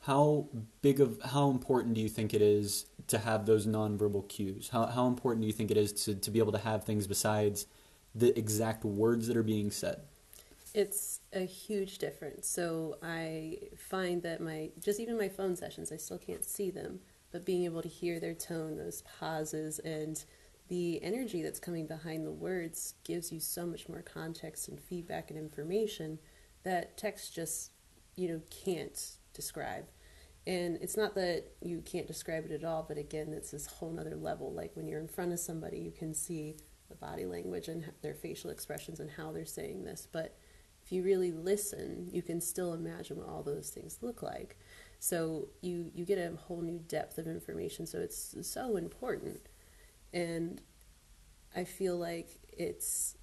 How 0.07 0.47
big 0.83 1.01
of 1.01 1.21
how 1.21 1.51
important 1.51 1.95
do 1.95 2.01
you 2.01 2.09
think 2.09 2.33
it 2.33 2.41
is 2.41 2.87
to 3.09 3.19
have 3.19 3.45
those 3.45 3.67
nonverbal 3.67 4.29
cues? 4.29 4.69
How 4.69 4.87
how 4.87 5.09
important 5.09 5.41
do 5.41 5.49
you 5.49 5.53
think 5.53 5.73
it 5.73 5.77
is 5.77 5.93
to, 6.05 6.15
to 6.15 6.31
be 6.31 6.39
able 6.39 6.53
to 6.53 6.59
have 6.59 6.85
things 6.85 7.09
besides 7.09 7.67
the 8.15 8.37
exact 8.39 8.85
words 8.85 9.27
that 9.27 9.37
are 9.37 9.43
being 9.43 9.73
said? 9.73 10.03
It's 10.75 11.19
a 11.33 11.41
huge 11.41 11.99
difference. 11.99 12.47
So 12.47 12.99
I 13.03 13.59
find 13.77 14.23
that 14.23 14.41
my 14.41 14.71
just 14.81 15.01
even 15.01 15.19
my 15.19 15.29
phone 15.29 15.57
sessions, 15.57 15.91
I 15.91 15.97
still 15.97 16.19
can't 16.19 16.45
see 16.45 16.71
them, 16.71 17.01
but 17.33 17.45
being 17.45 17.65
able 17.65 17.83
to 17.83 17.89
hear 17.89 18.21
their 18.21 18.35
tone, 18.35 18.77
those 18.77 19.03
pauses, 19.19 19.81
and 19.81 20.25
the 20.69 21.03
energy 21.03 21.43
that's 21.43 21.59
coming 21.59 21.89
behind 21.89 22.25
the 22.25 22.31
words 22.31 22.95
gives 23.03 23.33
you 23.33 23.41
so 23.41 23.67
much 23.67 23.89
more 23.89 24.03
context 24.03 24.69
and 24.69 24.79
feedback 24.79 25.31
and 25.31 25.39
information 25.39 26.21
that 26.63 26.97
text 26.97 27.35
just 27.35 27.73
you 28.15 28.29
know 28.29 28.41
can't 28.51 29.19
describe. 29.35 29.87
And 30.47 30.79
it's 30.81 30.97
not 30.97 31.15
that 31.17 31.45
you 31.61 31.81
can't 31.81 32.07
describe 32.07 32.45
it 32.45 32.53
at 32.53 32.65
all, 32.65 32.85
but 32.87 32.99
again, 32.99 33.33
it's 33.33 33.51
this 33.51 33.67
whole 33.67 33.91
nother 33.91 34.15
level. 34.15 34.53
Like 34.53 34.73
when 34.75 34.87
you're 34.87 35.01
in 35.01 35.09
front 35.09 35.33
of 35.33 35.41
somebody, 35.41 35.79
you 35.79 35.91
can 35.91 36.15
see 36.15 36.57
the 36.89 36.95
body 36.95 37.27
language 37.27 37.67
and 37.69 37.93
their 38.03 38.15
facial 38.15 38.51
expressions 38.51 39.01
and 39.01 39.11
how 39.11 39.33
they're 39.33 39.45
saying 39.45 39.85
this. 39.85 40.07
But 40.11 40.39
if 40.85 40.93
you 40.93 41.03
really 41.03 41.33
listen, 41.33 42.09
you 42.13 42.23
can 42.23 42.41
still 42.41 42.73
imagine 42.73 43.17
what 43.17 43.29
all 43.29 43.43
those 43.43 43.71
things 43.71 43.99
look 44.03 44.23
like. 44.23 44.57
So 45.01 45.49
you 45.61 45.91
you 45.95 46.05
get 46.05 46.19
a 46.19 46.37
whole 46.37 46.63
new 46.63 46.79
depth 46.79 47.19
of 47.19 47.27
information. 47.27 47.87
So 47.87 47.99
it's 47.99 48.37
so 48.43 48.77
important, 48.77 49.41
and 50.13 50.61
I 51.55 51.65
feel 51.65 51.97
like 51.97 52.29
it's 52.53 53.17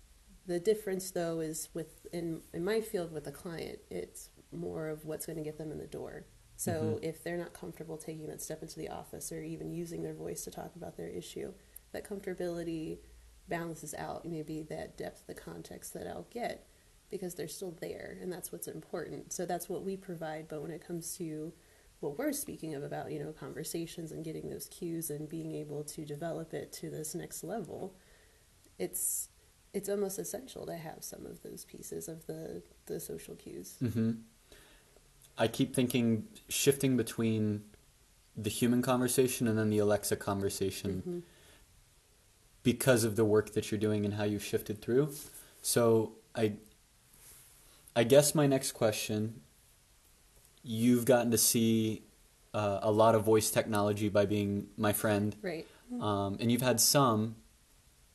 the 0.46 0.60
difference 0.60 1.12
though 1.12 1.40
is 1.40 1.70
with 1.74 2.06
in 2.12 2.42
in 2.54 2.64
my 2.64 2.82
field 2.82 3.12
with 3.12 3.26
a 3.28 3.32
client, 3.32 3.80
it's 3.90 4.30
more 4.52 4.90
of 4.90 5.06
what's 5.06 5.26
going 5.26 5.38
to 5.38 5.44
get 5.44 5.58
them 5.58 5.72
in 5.72 5.80
the 5.80 5.88
door. 5.88 6.26
So 6.64 7.00
Mhm. 7.00 7.04
if 7.04 7.24
they're 7.24 7.38
not 7.38 7.54
comfortable 7.54 7.98
taking 7.98 8.28
that 8.28 8.42
step 8.42 8.62
into 8.62 8.80
the 8.80 8.90
office 8.90 9.32
or 9.32 9.42
even 9.42 9.72
using 9.72 10.04
their 10.04 10.14
voice 10.14 10.44
to 10.46 10.52
talk 10.52 10.76
about 10.76 10.96
their 10.98 11.10
issue, 11.10 11.54
that 11.92 12.04
comfortability 12.08 13.00
balances 13.50 13.94
out 13.96 14.26
maybe 14.26 14.62
that 14.64 14.98
depth, 14.98 15.28
the 15.28 15.34
context 15.34 15.94
that 15.94 16.08
I'll 16.08 16.28
get 16.30 16.68
because 17.10 17.36
they're 17.36 17.48
still 17.48 17.72
there 17.82 18.18
and 18.22 18.32
that's 18.32 18.52
what's 18.52 18.68
important. 18.68 19.34
So 19.34 19.46
that's 19.46 19.70
what 19.70 19.84
we 19.84 19.98
provide, 19.98 20.48
but 20.48 20.62
when 20.62 20.72
it 20.72 20.86
comes 20.86 21.16
to 21.18 21.54
what 22.00 22.18
we're 22.18 22.32
speaking 22.34 22.74
of 22.76 22.84
about, 22.84 23.12
you 23.12 23.20
know, 23.20 23.32
conversations 23.34 24.12
and 24.12 24.24
getting 24.24 24.50
those 24.50 24.68
cues 24.68 25.10
and 25.10 25.28
being 25.30 25.52
able 25.54 25.84
to 25.86 26.06
develop 26.06 26.54
it 26.54 26.72
to 26.74 26.90
this 26.90 27.14
next 27.16 27.44
level, 27.44 27.96
it's 28.80 29.30
it's 29.74 29.90
almost 29.90 30.20
essential 30.20 30.66
to 30.68 30.76
have 30.76 31.04
some 31.04 31.26
of 31.26 31.42
those 31.44 31.66
pieces 31.66 32.08
of 32.08 32.26
the 32.28 32.64
the 32.86 33.00
social 33.00 33.36
cues. 33.36 33.80
hmm 33.82 34.12
I 35.38 35.48
keep 35.48 35.74
thinking 35.76 36.28
shifting 36.48 36.96
between 36.98 37.64
the 38.36 38.50
human 38.50 38.82
conversation 38.82 39.48
and 39.48 39.58
then 39.58 39.70
the 39.70 39.80
Alexa 39.80 40.16
conversation 40.16 40.92
Mm-hmm. 41.08 41.20
because 42.64 43.04
of 43.04 43.16
the 43.16 43.26
work 43.26 43.54
that 43.54 43.72
you're 43.72 43.80
doing 43.80 44.06
and 44.06 44.14
how 44.16 44.24
you've 44.24 44.44
shifted 44.44 44.82
through. 44.82 45.14
So 45.62 46.14
I 46.36 46.54
I 47.96 48.04
guess 48.04 48.34
my 48.34 48.48
next 48.48 48.72
question 48.72 49.42
you've 50.64 51.06
gotten 51.06 51.30
to 51.32 51.38
see 51.38 52.04
uh, 52.54 52.80
a 52.82 52.92
lot 52.92 53.16
of 53.16 53.24
voice 53.24 53.52
technology 53.52 54.10
by 54.10 54.26
being 54.26 54.68
my 54.78 54.94
friend 54.94 55.36
Right. 55.42 55.68
um, 56.00 56.38
and 56.40 56.52
you've 56.52 56.62
had 56.62 56.80
some. 56.80 57.36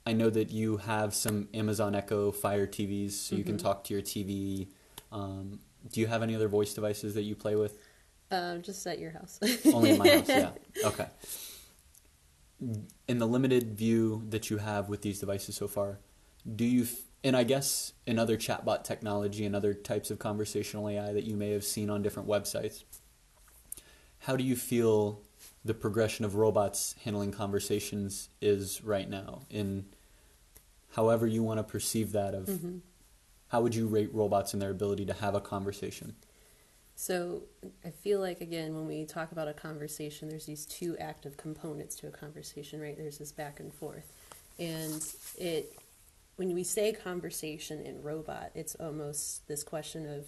I 0.07 0.15
know 0.15 0.31
that 0.31 0.51
you 0.51 0.79
have 0.79 1.15
some 1.15 1.49
Amazon 1.53 1.95
Echo 1.95 2.33
Fire 2.33 2.67
TVs, 2.67 3.11
so 3.13 3.37
you 3.37 3.45
can 3.45 3.57
Mhm. 3.57 3.63
talk 3.63 3.85
to 3.85 3.93
your 3.95 4.03
TV. 4.03 4.69
Um, 5.13 5.61
do 5.91 6.01
you 6.01 6.07
have 6.07 6.23
any 6.23 6.35
other 6.35 6.49
voice 6.49 6.75
devices 6.75 7.15
that 7.15 7.23
you 7.23 7.35
play 7.35 7.57
with? 7.57 7.79
Um, 8.31 8.63
just 8.63 8.87
at 8.87 8.99
your 8.99 9.13
house. 9.13 9.39
Only 9.73 9.91
in 9.91 9.99
my 9.99 10.09
house, 10.09 10.29
yeah. 10.29 10.51
Okay. 10.85 11.07
In 13.07 13.19
the 13.19 13.27
limited 13.27 13.75
view 13.79 14.25
that 14.31 14.51
you 14.51 14.59
have 14.59 14.89
with 14.89 15.03
these 15.03 15.21
devices 15.21 15.55
so 15.55 15.69
far, 15.69 16.01
do 16.57 16.65
you, 16.65 16.83
f- 16.83 17.03
and 17.23 17.37
I 17.37 17.45
guess 17.45 17.93
in 18.07 18.19
other 18.19 18.37
chatbot 18.37 18.83
technology 18.85 19.45
and 19.47 19.55
other 19.55 19.73
types 19.75 20.11
of 20.11 20.19
conversational 20.19 20.89
AI 20.89 21.13
that 21.13 21.23
you 21.25 21.37
may 21.37 21.51
have 21.53 21.63
seen 21.65 21.89
on 21.89 22.03
different 22.03 22.29
websites, 22.29 22.83
how 24.21 24.35
do 24.37 24.43
you 24.43 24.57
feel 24.57 25.23
the 25.65 25.73
progression 25.75 26.25
of 26.25 26.35
robots 26.35 26.97
handling 27.05 27.31
conversations 27.31 28.29
is 28.41 28.83
right 28.83 29.09
now? 29.09 29.43
In 29.51 29.87
however 30.93 31.27
you 31.29 31.45
want 31.45 31.59
to 31.59 31.65
perceive 31.65 32.11
that, 32.13 32.35
of 32.35 32.47
Mhm. 32.49 32.81
How 33.49 33.63
would 33.63 33.75
you 33.75 33.87
rate 33.87 34.11
robots 34.15 34.53
in 34.55 34.61
their 34.61 34.71
ability 34.71 35.07
to 35.07 35.15
have 35.15 35.35
a 35.35 35.41
conversation? 35.41 36.15
So 36.95 37.43
I 37.85 37.91
feel 37.91 38.21
like 38.21 38.41
again, 38.41 38.75
when 38.75 38.87
we 38.87 39.05
talk 39.05 39.31
about 39.33 39.49
a 39.49 39.53
conversation, 39.53 40.29
there's 40.29 40.47
these 40.47 40.67
two 40.67 40.97
active 40.99 41.37
components 41.37 41.95
to 41.97 42.09
a 42.09 42.11
conversation, 42.11 42.81
right? 42.81 42.97
There's 42.97 43.19
this 43.19 43.33
back 43.33 43.61
and 43.61 43.73
forth, 43.73 44.13
and 44.59 45.05
it 45.37 45.73
when 46.37 46.55
we 46.55 46.63
say 46.65 46.93
conversation 46.93 47.81
in 47.81 48.03
robot, 48.03 48.51
it's 48.55 48.75
almost 48.77 49.47
this 49.49 49.65
question 49.65 50.07
of 50.09 50.27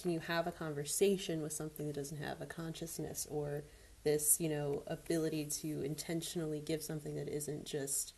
can 0.00 0.10
you 0.10 0.20
have 0.20 0.46
a 0.46 0.52
conversation 0.52 1.40
with 1.42 1.52
something 1.52 1.86
that 1.86 1.96
doesn't 1.96 2.18
have 2.22 2.40
a 2.42 2.46
consciousness 2.46 3.26
or 3.30 3.64
this 4.04 4.38
you 4.40 4.48
know 4.48 4.82
ability 4.86 5.46
to 5.46 5.82
intentionally 5.82 6.60
give 6.60 6.82
something 6.82 7.14
that 7.16 7.28
isn't 7.28 7.64
just 7.66 8.12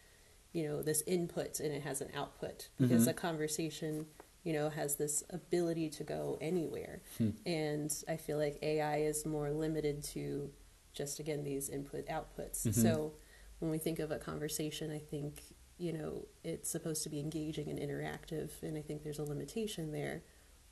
you 0.53 0.67
know 0.67 0.83
this 0.83 1.03
input 1.07 1.61
and 1.61 1.73
it 1.73 1.83
has 1.83 2.01
an 2.01 2.09
output 2.15 2.69
because 2.79 3.07
Mhm. 3.07 3.11
a 3.11 3.13
conversation 3.15 4.07
you 4.45 4.53
know 4.53 4.69
has 4.71 4.97
this 4.97 5.23
ability 5.31 5.89
to 5.91 6.05
go 6.05 6.39
anywhere 6.41 7.03
Hmm. 7.19 7.31
and 7.47 7.93
i 8.09 8.17
feel 8.17 8.39
like 8.39 8.59
ai 8.63 8.99
is 8.99 9.27
more 9.27 9.51
limited 9.51 10.03
to 10.15 10.51
just 10.95 11.19
again 11.21 11.45
these 11.45 11.69
input 11.69 12.07
outputs 12.09 12.67
Mhm. 12.67 12.75
so 12.75 13.13
when 13.59 13.71
we 13.71 13.79
think 13.79 13.99
of 13.99 14.11
a 14.11 14.19
conversation 14.19 14.91
i 14.91 14.99
think 14.99 15.43
you 15.79 15.93
know 15.93 16.27
it's 16.45 16.69
supposed 16.71 17.03
to 17.05 17.09
be 17.09 17.21
engaging 17.21 17.69
and 17.69 17.79
interactive 17.79 18.51
and 18.63 18.77
i 18.79 18.83
think 18.83 19.03
there's 19.03 19.19
a 19.19 19.25
limitation 19.25 19.93
there 19.93 20.23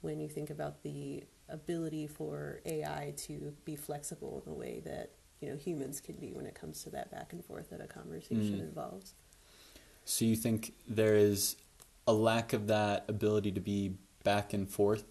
when 0.00 0.20
you 0.20 0.28
think 0.28 0.50
about 0.50 0.82
the 0.82 1.24
ability 1.48 2.06
for 2.06 2.60
ai 2.66 3.12
to 3.16 3.54
be 3.64 3.76
flexible 3.76 4.42
in 4.44 4.52
the 4.52 4.58
way 4.58 4.80
that 4.84 5.12
you 5.40 5.48
know 5.48 5.56
humans 5.56 6.00
can 6.00 6.16
be 6.16 6.32
when 6.32 6.46
it 6.46 6.54
comes 6.54 6.82
to 6.82 6.90
that 6.90 7.10
back 7.10 7.32
and 7.32 7.44
forth 7.44 7.70
that 7.70 7.80
a 7.80 7.86
conversation 7.86 8.58
Mm. 8.58 8.68
involves 8.68 9.14
So 10.04 10.24
you 10.24 10.36
think 10.36 10.72
there 10.88 11.16
is 11.16 11.56
a 12.06 12.12
lack 12.12 12.52
of 12.52 12.66
that 12.68 13.04
ability 13.08 13.52
to 13.52 13.60
be 13.60 13.96
back 14.24 14.52
and 14.52 14.68
forth 14.68 15.04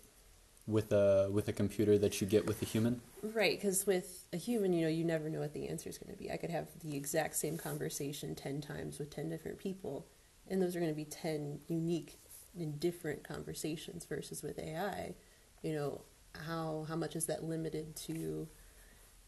with 0.67 0.91
a 0.91 1.29
with 1.31 1.47
a 1.47 1.53
computer 1.53 1.97
that 1.97 2.21
you 2.21 2.27
get 2.27 2.45
with 2.45 2.61
a 2.61 2.65
human? 2.65 3.01
Right, 3.21 3.57
because 3.57 3.85
with 3.85 4.25
a 4.33 4.37
human, 4.37 4.73
you 4.73 4.83
know, 4.83 4.89
you 4.89 5.03
never 5.03 5.29
know 5.29 5.39
what 5.39 5.53
the 5.53 5.67
answer 5.67 5.89
is 5.89 5.97
going 5.97 6.15
to 6.15 6.21
be. 6.21 6.31
I 6.31 6.37
could 6.37 6.51
have 6.51 6.67
the 6.83 6.95
exact 6.95 7.35
same 7.35 7.57
conversation 7.57 8.35
10 8.35 8.61
times 8.61 8.99
with 8.99 9.09
10 9.09 9.29
different 9.29 9.57
people, 9.57 10.05
and 10.47 10.61
those 10.61 10.75
are 10.75 10.79
going 10.79 10.91
to 10.91 10.95
be 10.95 11.05
10 11.05 11.59
unique 11.67 12.19
and 12.57 12.79
different 12.79 13.23
conversations 13.23 14.05
versus 14.05 14.43
with 14.43 14.59
AI. 14.59 15.15
You 15.63 15.73
know, 15.73 16.01
how 16.47 16.85
how 16.87 16.95
much 16.95 17.15
is 17.15 17.25
that 17.25 17.43
limited 17.43 17.95
to 18.07 18.47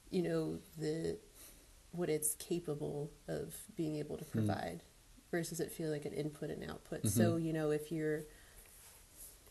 you 0.09 0.21
know, 0.21 0.59
the 0.77 1.17
what 1.91 2.09
it's 2.09 2.35
capable 2.35 3.11
of 3.27 3.55
being 3.75 3.95
able 3.95 4.17
to 4.17 4.25
hmm. 4.25 4.31
provide 4.31 4.83
versus 5.31 5.59
it 5.59 5.71
feel 5.71 5.89
like 5.89 6.05
an 6.05 6.13
input 6.13 6.49
and 6.49 6.69
output. 6.69 7.07
So, 7.07 7.35
you 7.37 7.53
know, 7.53 7.71
if 7.71 7.91
you're 7.91 8.23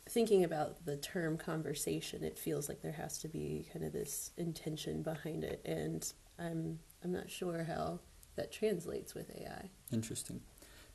thinking 0.09 0.45
about 0.45 0.85
the 0.87 0.97
term 0.97 1.37
conversation, 1.37 2.23
it 2.25 2.39
feels 2.39 2.69
like 2.69 2.81
there 2.83 2.93
has 2.93 3.19
to 3.19 3.29
be 3.29 3.67
kind 3.73 3.85
of 3.85 3.93
this 3.93 4.31
intention 4.37 5.03
behind 5.03 5.45
it, 5.45 5.61
and 5.65 6.13
I'm 6.39 6.79
I'm 7.03 7.13
not 7.13 7.31
sure 7.31 7.65
how 7.65 8.01
that 8.37 8.53
translates 8.53 9.15
with 9.15 9.31
AI. 9.31 9.71
Interesting. 9.93 10.41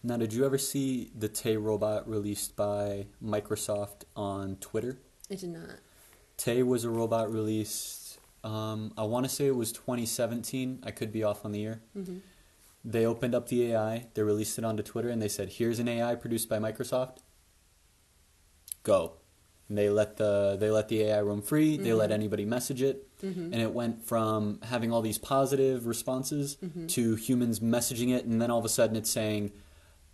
Now, 0.04 0.18
did 0.18 0.34
you 0.34 0.46
ever 0.46 0.58
see 0.58 1.12
the 1.16 1.30
Tay 1.30 1.58
robot 1.58 2.10
released 2.10 2.56
by 2.56 3.06
Microsoft 3.24 4.04
on 4.16 4.56
Twitter? 4.56 4.98
I 5.30 5.36
did 5.36 5.50
not. 5.50 5.80
Tay 6.38 6.64
was 6.64 6.84
a 6.86 6.90
robot 6.90 7.32
released. 7.32 8.20
Um, 8.44 8.92
I 8.98 9.04
want 9.04 9.26
to 9.26 9.30
say 9.30 9.46
it 9.46 9.56
was 9.56 9.72
2017. 9.72 10.80
I 10.84 10.90
could 10.90 11.12
be 11.12 11.24
off 11.24 11.46
on 11.46 11.52
the 11.52 11.60
year. 11.60 11.82
hmm 11.94 12.18
They 12.84 13.06
opened 13.06 13.36
up 13.36 13.48
the 13.50 13.72
AI. 13.74 14.08
They 14.14 14.24
released 14.24 14.58
it 14.58 14.64
onto 14.66 14.82
Twitter, 14.84 15.10
and 15.10 15.22
they 15.22 15.28
said, 15.28 15.50
"Here's 15.50 15.80
an 15.80 15.88
AI 15.88 16.16
produced 16.16 16.50
by 16.50 16.58
Microsoft. 16.60 17.18
Go." 18.84 19.14
And 19.70 19.78
they 19.78 19.90
let 19.90 20.18
the 20.18 20.58
they 20.60 20.70
let 20.70 20.90
the 20.90 21.02
AI 21.04 21.22
roam 21.22 21.42
free. 21.42 21.78
They 21.78 21.94
let 21.94 22.12
anybody 22.12 22.44
message 22.44 22.82
it, 22.82 23.08
hmm 23.22 23.28
and 23.54 23.56
it 23.56 23.74
went 23.74 24.04
from 24.06 24.60
having 24.64 24.92
all 24.92 25.02
these 25.02 25.18
positive 25.18 25.86
responses 25.88 26.58
Mhm. 26.62 26.88
to 26.90 27.16
humans 27.16 27.60
messaging 27.62 28.14
it, 28.14 28.26
and 28.26 28.42
then 28.42 28.52
all 28.52 28.60
of 28.60 28.66
a 28.66 28.70
sudden 28.70 28.96
it's 28.98 29.10
saying, 29.10 29.52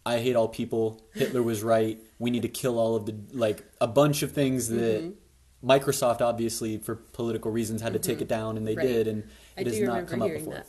"I 0.06 0.20
hate 0.20 0.36
all 0.36 0.48
people. 0.48 1.02
Hitler 1.14 1.42
was 1.42 1.64
right. 1.64 2.00
We 2.20 2.30
need 2.30 2.44
to 2.44 2.50
kill 2.50 2.78
all 2.78 2.96
of 2.96 3.06
the 3.08 3.16
like 3.34 3.64
a 3.82 3.88
bunch 3.88 4.22
of 4.22 4.32
things 4.32 4.68
that." 4.70 5.02
Mhm. 5.04 5.14
Microsoft 5.64 6.22
obviously 6.22 6.78
for 6.78 6.96
political 6.96 7.50
reasons 7.50 7.82
had 7.82 7.94
to 7.94 8.00
take 8.00 8.20
Mhm. 8.20 8.22
it 8.24 8.28
down 8.28 8.58
and 8.58 8.68
they 8.68 8.76
Right. 8.76 8.86
did 8.86 9.08
and 9.08 9.24
it 9.58 9.64
do 9.64 9.70
has 9.72 9.80
not 9.80 10.06
come 10.08 10.22
up 10.22 10.30
before. 10.30 10.54
that. 10.54 10.68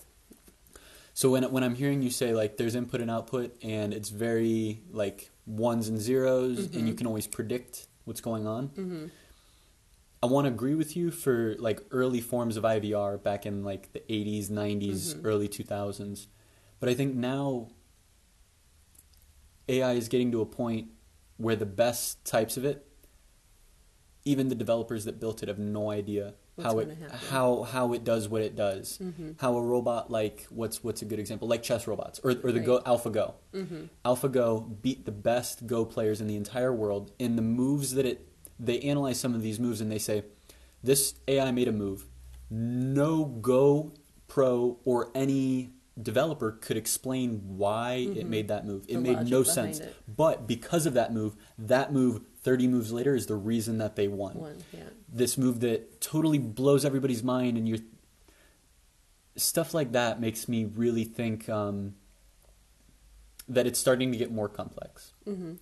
So 1.18 1.30
when 1.32 1.42
when 1.50 1.64
I'm 1.64 1.74
hearing 1.74 2.00
you 2.00 2.10
say 2.10 2.32
like 2.32 2.58
there's 2.58 2.76
input 2.76 3.00
and 3.00 3.10
output 3.10 3.56
and 3.60 3.92
it's 3.92 4.08
very 4.08 4.82
like 4.92 5.32
ones 5.46 5.88
and 5.88 5.98
zeros 6.00 6.58
and 6.76 6.86
you 6.86 6.94
Mhm. 6.94 6.98
can 6.98 7.06
always 7.08 7.26
predict 7.26 7.88
what's 8.04 8.20
going 8.20 8.46
on. 8.46 8.68
hmm 8.68 9.06
I 10.22 10.26
want 10.26 10.44
to 10.46 10.52
agree 10.52 10.76
with 10.76 10.96
you 10.96 11.10
for 11.10 11.56
like 11.58 11.84
early 11.90 12.20
forms 12.20 12.56
of 12.56 12.64
IVR 12.64 13.18
back 13.18 13.46
in 13.46 13.64
like 13.64 13.92
the 13.92 14.02
80s, 14.12 14.48
90s, 14.48 15.14
Mhm. 15.14 15.20
early 15.24 15.48
2000s. 15.48 16.28
But 16.78 16.88
I 16.88 16.94
think 16.94 17.16
now 17.16 17.66
AI 19.68 19.94
is 19.94 20.06
getting 20.06 20.30
to 20.30 20.40
a 20.40 20.46
point 20.46 20.86
where 21.36 21.56
the 21.56 21.66
best 21.66 22.24
types 22.24 22.56
of 22.56 22.64
it 22.64 22.86
even 24.24 24.48
the 24.48 24.54
developers 24.54 25.04
that 25.04 25.18
built 25.18 25.42
it 25.42 25.48
have 25.48 25.58
no 25.58 25.90
idea 25.90 26.34
What's 26.58 26.72
how 26.72 26.78
it 26.80 26.98
how 27.30 27.62
how 27.62 27.92
it 27.92 28.02
does 28.02 28.28
what 28.28 28.42
it 28.42 28.56
does. 28.56 28.96
hmm 28.98 29.30
How 29.38 29.56
a 29.56 29.62
robot 29.62 30.10
like 30.10 30.46
what's 30.50 30.82
what's 30.82 31.02
a 31.02 31.04
good 31.04 31.20
example 31.20 31.46
like 31.46 31.62
chess 31.62 31.86
robots 31.86 32.18
or 32.24 32.32
or 32.32 32.50
the 32.50 32.58
Right. 32.58 32.66
Go 32.66 32.80
AlphaGo. 32.80 33.34
hmm 33.54 33.84
AlphaGo 34.04 34.82
beat 34.82 35.04
the 35.06 35.12
best 35.12 35.66
Go 35.68 35.84
players 35.84 36.20
in 36.20 36.26
the 36.26 36.34
entire 36.36 36.74
world 36.74 37.12
in 37.18 37.36
the 37.36 37.42
moves 37.42 37.94
that 37.94 38.04
it. 38.06 38.26
They 38.58 38.80
analyze 38.80 39.20
some 39.20 39.36
of 39.36 39.42
these 39.42 39.60
moves 39.60 39.80
and 39.80 39.90
they 39.92 40.00
say, 40.00 40.24
"This 40.82 41.14
AI 41.28 41.52
made 41.52 41.68
a 41.68 41.72
move. 41.72 42.06
No 42.50 43.24
Go 43.24 43.92
pro 44.26 44.78
or 44.84 45.10
any 45.14 45.70
developer 46.00 46.50
could 46.52 46.76
explain 46.76 47.40
why 47.56 47.92
it 47.94 48.26
Mhm. 48.26 48.28
made 48.28 48.48
that 48.48 48.66
move. 48.66 48.84
It 48.88 48.94
The 48.94 49.00
made 49.00 49.30
no 49.30 49.42
sense. 49.44 49.78
it. 49.80 49.94
But 50.08 50.46
because 50.48 50.86
of 50.86 50.94
that 50.94 51.12
move, 51.12 51.36
that 51.56 51.92
move 51.92 52.20
30 52.42 52.68
moves 52.68 52.92
later 52.92 53.14
is 53.14 53.26
the 53.26 53.34
reason 53.36 53.78
that 53.78 53.96
they 53.96 54.08
won. 54.08 54.34
One, 54.34 54.56
yeah. 54.72 54.80
This 55.12 55.36
move 55.38 55.60
that 55.60 56.00
totally 56.00 56.38
blows 56.38 56.84
everybody's 56.84 57.22
mind, 57.22 57.56
and 57.56 57.68
you're 57.68 57.78
stuff 59.36 59.72
like 59.74 59.92
that 59.92 60.20
makes 60.20 60.48
me 60.48 60.64
really 60.64 61.04
think 61.04 61.48
um, 61.48 61.94
that 63.48 63.66
it's 63.66 63.78
starting 63.78 64.10
to 64.12 64.18
get 64.18 64.32
more 64.32 64.48
complex. 64.48 65.12
hmm 65.24 65.52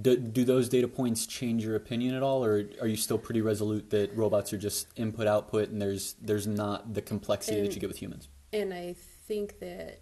Do, 0.00 0.16
do 0.16 0.44
those 0.44 0.68
data 0.68 0.88
points 0.88 1.26
change 1.26 1.64
your 1.64 1.76
opinion 1.76 2.14
at 2.14 2.22
all, 2.22 2.42
or 2.44 2.64
are 2.80 2.86
you 2.86 2.96
still 2.96 3.18
pretty 3.18 3.42
resolute 3.42 3.90
that 3.90 4.16
robots 4.16 4.52
are 4.52 4.58
just 4.58 4.86
input 4.96 5.26
output 5.26 5.68
and 5.68 5.80
there's 5.80 6.14
there's 6.22 6.46
not 6.46 6.94
the 6.94 7.02
complexity 7.02 7.60
that 7.60 7.74
you 7.74 7.80
get 7.80 7.88
with 7.88 7.98
humans? 8.00 8.28
And 8.52 8.72
I 8.72 8.94
think 9.28 9.58
that, 9.60 10.00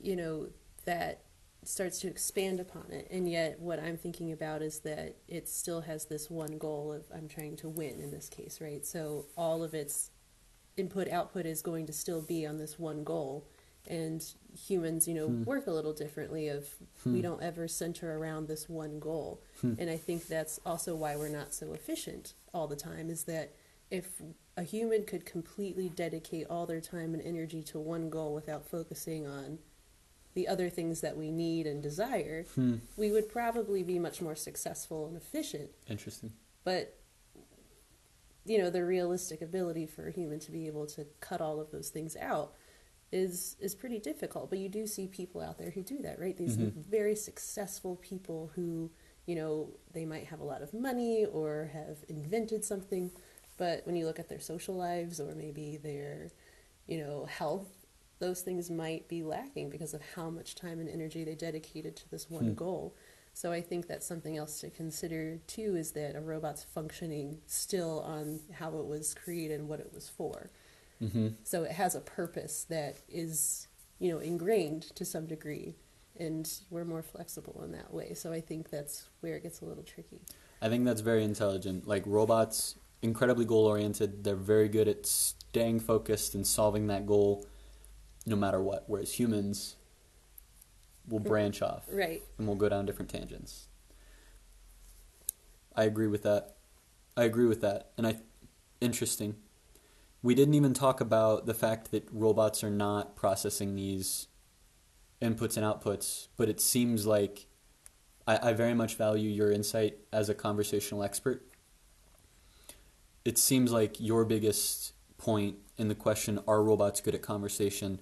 you 0.00 0.16
know, 0.16 0.48
that 0.84 1.22
starts 1.64 2.00
to 2.00 2.08
expand 2.08 2.58
upon 2.60 2.86
it. 2.90 3.08
And 3.10 3.28
yet, 3.30 3.60
what 3.60 3.78
I'm 3.78 3.96
thinking 3.96 4.32
about 4.32 4.62
is 4.62 4.80
that 4.80 5.16
it 5.28 5.48
still 5.48 5.82
has 5.82 6.06
this 6.06 6.30
one 6.30 6.58
goal 6.58 6.92
of 6.92 7.04
I'm 7.14 7.28
trying 7.28 7.56
to 7.56 7.68
win 7.68 8.00
in 8.00 8.10
this 8.10 8.28
case, 8.28 8.60
right? 8.60 8.84
So 8.84 9.26
all 9.36 9.62
of 9.62 9.74
its 9.74 10.10
input 10.76 11.08
output 11.08 11.46
is 11.46 11.62
going 11.62 11.86
to 11.86 11.92
still 11.92 12.20
be 12.22 12.46
on 12.46 12.58
this 12.58 12.78
one 12.78 13.04
goal. 13.04 13.46
And 13.88 14.24
humans, 14.56 15.08
you 15.08 15.14
know, 15.14 15.26
Hmm. 15.26 15.44
work 15.44 15.66
a 15.66 15.72
little 15.72 15.92
differently. 15.92 16.48
Of 16.48 16.68
Hmm. 17.02 17.12
we 17.14 17.20
don't 17.22 17.42
ever 17.42 17.66
center 17.68 18.16
around 18.16 18.46
this 18.46 18.68
one 18.68 19.00
goal, 19.00 19.42
Hmm. 19.60 19.74
and 19.78 19.90
I 19.90 19.96
think 19.96 20.26
that's 20.28 20.60
also 20.64 20.94
why 20.94 21.16
we're 21.16 21.28
not 21.28 21.52
so 21.52 21.72
efficient 21.72 22.34
all 22.54 22.68
the 22.68 22.76
time. 22.76 23.10
Is 23.10 23.24
that 23.24 23.50
if 23.90 24.22
a 24.56 24.62
human 24.62 25.04
could 25.04 25.24
completely 25.26 25.88
dedicate 25.88 26.46
all 26.48 26.64
their 26.66 26.80
time 26.80 27.12
and 27.12 27.22
energy 27.22 27.62
to 27.64 27.80
one 27.80 28.08
goal 28.08 28.32
without 28.34 28.64
focusing 28.66 29.26
on 29.26 29.58
the 30.34 30.48
other 30.48 30.70
things 30.70 31.00
that 31.02 31.16
we 31.16 31.30
need 31.30 31.66
and 31.66 31.82
desire, 31.82 32.44
Hmm. 32.54 32.76
we 32.96 33.10
would 33.12 33.28
probably 33.28 33.82
be 33.82 33.98
much 33.98 34.22
more 34.22 34.34
successful 34.34 35.06
and 35.06 35.16
efficient. 35.16 35.70
Interesting. 35.88 36.32
But 36.64 36.98
you 38.44 38.58
know, 38.58 38.70
the 38.70 38.84
realistic 38.84 39.40
ability 39.40 39.86
for 39.86 40.08
a 40.08 40.10
human 40.10 40.40
to 40.40 40.50
be 40.50 40.66
able 40.66 40.84
to 40.86 41.06
cut 41.20 41.40
all 41.40 41.60
of 41.60 41.70
those 41.70 41.90
things 41.90 42.16
out 42.16 42.54
is 43.12 43.56
is 43.60 43.74
pretty 43.74 43.98
difficult. 44.00 44.50
But 44.50 44.58
you 44.58 44.68
do 44.68 44.86
see 44.86 45.06
people 45.06 45.40
out 45.40 45.58
there 45.58 45.70
who 45.70 45.82
do 45.82 45.98
that, 46.02 46.18
right? 46.18 46.36
These 46.36 46.56
Mhm. 46.56 46.72
very 46.72 47.14
successful 47.14 47.96
people 47.96 48.48
who, 48.54 48.90
you 49.26 49.36
know, 49.36 49.78
they 49.92 50.04
might 50.04 50.26
have 50.26 50.40
a 50.40 50.44
lot 50.44 50.62
of 50.62 50.74
money 50.74 51.24
or 51.24 51.66
have 51.72 52.04
invented 52.08 52.64
something, 52.64 53.12
but 53.58 53.86
when 53.86 53.94
you 53.94 54.06
look 54.06 54.18
at 54.18 54.28
their 54.28 54.40
social 54.40 54.74
lives 54.74 55.20
or 55.20 55.34
maybe 55.36 55.76
their, 55.76 56.30
you 56.88 56.98
know, 56.98 57.26
health, 57.26 57.81
those 58.22 58.40
things 58.40 58.70
might 58.70 59.08
be 59.08 59.24
lacking 59.24 59.68
because 59.68 59.92
of 59.94 60.00
how 60.14 60.30
much 60.30 60.54
time 60.54 60.78
and 60.78 60.88
energy 60.88 61.24
they 61.24 61.34
dedicated 61.34 61.96
to 61.96 62.08
this 62.08 62.30
one 62.30 62.50
Hmm. 62.50 62.54
goal. 62.54 62.94
So 63.34 63.50
I 63.50 63.60
think 63.60 63.88
that's 63.88 64.06
something 64.06 64.36
else 64.36 64.60
to 64.60 64.70
consider 64.70 65.38
too 65.48 65.74
is 65.74 65.90
that 65.92 66.14
a 66.14 66.20
robot's 66.20 66.62
functioning 66.62 67.40
still 67.46 68.00
on 68.00 68.38
how 68.52 68.78
it 68.78 68.86
was 68.86 69.12
created 69.14 69.58
and 69.58 69.68
what 69.68 69.80
it 69.80 69.90
was 69.92 70.08
for. 70.08 70.50
hmm 71.00 71.28
So 71.42 71.64
it 71.64 71.72
has 71.72 71.96
a 71.96 72.00
purpose 72.00 72.64
that 72.68 72.98
is, 73.08 73.66
you 73.98 74.12
know, 74.12 74.20
ingrained 74.20 74.82
to 74.94 75.04
some 75.04 75.26
degree 75.26 75.74
and 76.16 76.48
we're 76.70 76.84
more 76.84 77.02
flexible 77.02 77.60
in 77.64 77.72
that 77.72 77.92
way. 77.92 78.14
So 78.14 78.32
I 78.32 78.40
think 78.40 78.70
that's 78.70 79.08
where 79.20 79.34
it 79.34 79.42
gets 79.42 79.62
a 79.62 79.64
little 79.64 79.82
tricky. 79.82 80.20
I 80.60 80.68
think 80.68 80.84
that's 80.84 81.00
very 81.00 81.24
intelligent. 81.24 81.88
Like 81.88 82.04
robots, 82.06 82.76
incredibly 83.00 83.46
goal 83.46 83.66
oriented. 83.66 84.22
They're 84.22 84.36
very 84.36 84.68
good 84.68 84.86
at 84.86 85.06
staying 85.06 85.80
focused 85.80 86.36
and 86.36 86.46
solving 86.46 86.86
that 86.86 87.06
goal, 87.06 87.44
no 88.26 88.36
matter 88.36 88.60
what. 88.60 88.84
Whereas 88.86 89.12
humans 89.18 89.76
will 91.08 91.18
branch 91.18 91.62
off 91.62 91.84
Right. 91.90 92.22
and 92.38 92.46
we'll 92.46 92.56
go 92.56 92.68
down 92.68 92.86
different 92.86 93.10
tangents. 93.10 93.68
I 95.74 95.84
agree 95.84 96.06
with 96.06 96.22
that. 96.22 96.56
I 97.16 97.24
agree 97.24 97.46
with 97.46 97.60
that. 97.62 97.90
And 97.96 98.06
I 98.06 98.20
interesting. 98.80 99.36
We 100.22 100.34
didn't 100.34 100.54
even 100.54 100.74
talk 100.74 101.00
about 101.00 101.46
the 101.46 101.54
fact 101.54 101.90
that 101.90 102.08
robots 102.12 102.62
are 102.62 102.70
not 102.70 103.16
processing 103.16 103.74
these 103.74 104.28
inputs 105.20 105.56
and 105.56 105.64
outputs, 105.66 106.28
but 106.36 106.48
it 106.48 106.60
seems 106.60 107.06
like 107.06 107.46
I, 108.26 108.50
I 108.50 108.52
very 108.52 108.74
much 108.74 108.94
value 108.96 109.28
your 109.28 109.50
insight 109.50 109.98
as 110.12 110.28
a 110.28 110.34
conversational 110.34 111.02
expert. 111.02 111.44
It 113.24 113.38
seems 113.38 113.72
like 113.72 114.00
your 114.00 114.24
biggest 114.24 114.92
point 115.16 115.56
in 115.76 115.88
the 115.88 115.94
question 115.94 116.40
are 116.46 116.62
robots 116.62 117.00
good 117.00 117.14
at 117.14 117.22
conversation? 117.22 118.00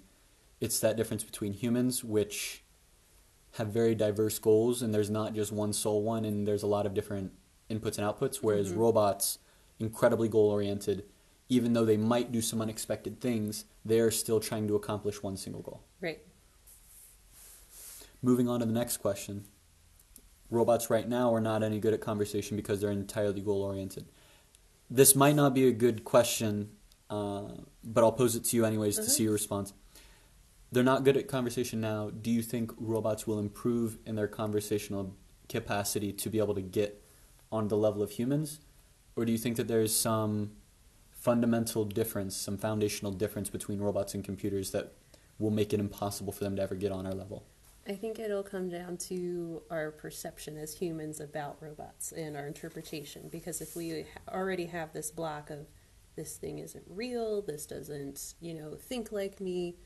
It's 0.60 0.78
that 0.80 0.96
difference 0.96 1.24
between 1.24 1.54
humans, 1.54 2.04
which 2.04 2.62
have 3.52 3.68
very 3.68 3.94
diverse 3.94 4.38
goals 4.38 4.80
and 4.82 4.94
there's 4.94 5.10
not 5.10 5.34
just 5.34 5.50
one 5.50 5.72
sole 5.72 6.02
one 6.02 6.24
and 6.24 6.46
there's 6.46 6.62
a 6.62 6.66
lot 6.68 6.86
of 6.86 6.94
different 6.94 7.32
inputs 7.68 7.98
and 7.98 8.06
outputs 8.06 8.36
whereas 8.36 8.70
Mhm. 8.70 8.76
robots 8.76 9.38
incredibly 9.80 10.28
goal 10.28 10.50
oriented 10.50 11.04
even 11.48 11.72
though 11.72 11.84
they 11.84 11.96
might 11.96 12.30
do 12.30 12.40
some 12.40 12.60
unexpected 12.62 13.20
things 13.20 13.64
they're 13.84 14.12
still 14.12 14.38
trying 14.38 14.68
to 14.68 14.76
accomplish 14.76 15.20
one 15.20 15.36
single 15.36 15.62
goal 15.62 15.80
Right. 16.00 16.22
moving 18.22 18.48
on 18.48 18.60
to 18.60 18.66
the 18.66 18.72
next 18.72 18.98
question 18.98 19.46
robots 20.48 20.88
right 20.88 21.08
now 21.08 21.34
are 21.34 21.40
not 21.40 21.64
any 21.64 21.80
good 21.80 21.92
at 21.92 22.00
conversation 22.00 22.56
because 22.56 22.80
they're 22.80 22.92
entirely 22.92 23.40
goal 23.40 23.62
oriented 23.62 24.06
this 24.88 25.16
might 25.16 25.34
not 25.34 25.54
be 25.54 25.66
a 25.66 25.72
good 25.72 26.04
question 26.04 26.70
uh, 27.08 27.48
but 27.82 28.04
i'll 28.04 28.12
pose 28.12 28.36
it 28.36 28.44
to 28.44 28.54
you 28.56 28.64
anyways 28.64 28.94
to 28.94 29.02
Uh-huh. 29.02 29.10
see 29.10 29.22
your 29.24 29.32
response 29.32 29.72
they're 30.72 30.84
not 30.84 31.04
good 31.04 31.16
at 31.16 31.28
conversation 31.28 31.80
now. 31.80 32.10
Do 32.10 32.30
you 32.30 32.42
think 32.42 32.72
robots 32.78 33.26
will 33.26 33.38
improve 33.38 33.98
in 34.06 34.14
their 34.14 34.28
conversational 34.28 35.16
capacity 35.48 36.12
to 36.12 36.30
be 36.30 36.38
able 36.38 36.54
to 36.54 36.62
get 36.62 37.02
on 37.50 37.68
the 37.68 37.76
level 37.76 38.02
of 38.02 38.12
humans? 38.12 38.60
Or 39.16 39.24
do 39.24 39.32
you 39.32 39.38
think 39.38 39.56
that 39.56 39.68
there's 39.68 39.94
some 39.94 40.52
fundamental 41.10 41.84
difference, 41.84 42.36
some 42.36 42.56
foundational 42.56 43.12
difference 43.12 43.50
between 43.50 43.80
robots 43.80 44.14
and 44.14 44.24
computers 44.24 44.70
that 44.70 44.92
will 45.38 45.50
make 45.50 45.72
it 45.72 45.80
impossible 45.80 46.32
for 46.32 46.44
them 46.44 46.56
to 46.56 46.62
ever 46.62 46.74
get 46.74 46.92
on 46.92 47.06
our 47.06 47.14
level? 47.14 47.44
I 47.88 47.94
think 47.94 48.18
it'll 48.18 48.42
come 48.42 48.68
down 48.68 48.98
to 49.08 49.62
our 49.70 49.90
perception 49.90 50.56
as 50.56 50.74
humans 50.74 51.18
about 51.18 51.56
robots 51.60 52.12
and 52.12 52.36
our 52.36 52.46
interpretation. 52.46 53.28
Because 53.30 53.60
if 53.60 53.74
we 53.74 54.04
already 54.28 54.66
have 54.66 54.92
this 54.92 55.10
block 55.10 55.50
of 55.50 55.66
this 56.14 56.36
thing 56.36 56.58
isn't 56.58 56.84
real, 56.86 57.42
this 57.42 57.66
doesn't, 57.66 58.34
you 58.40 58.54
know, 58.54 58.76
think 58.76 59.10
like 59.10 59.40
me, 59.40 59.76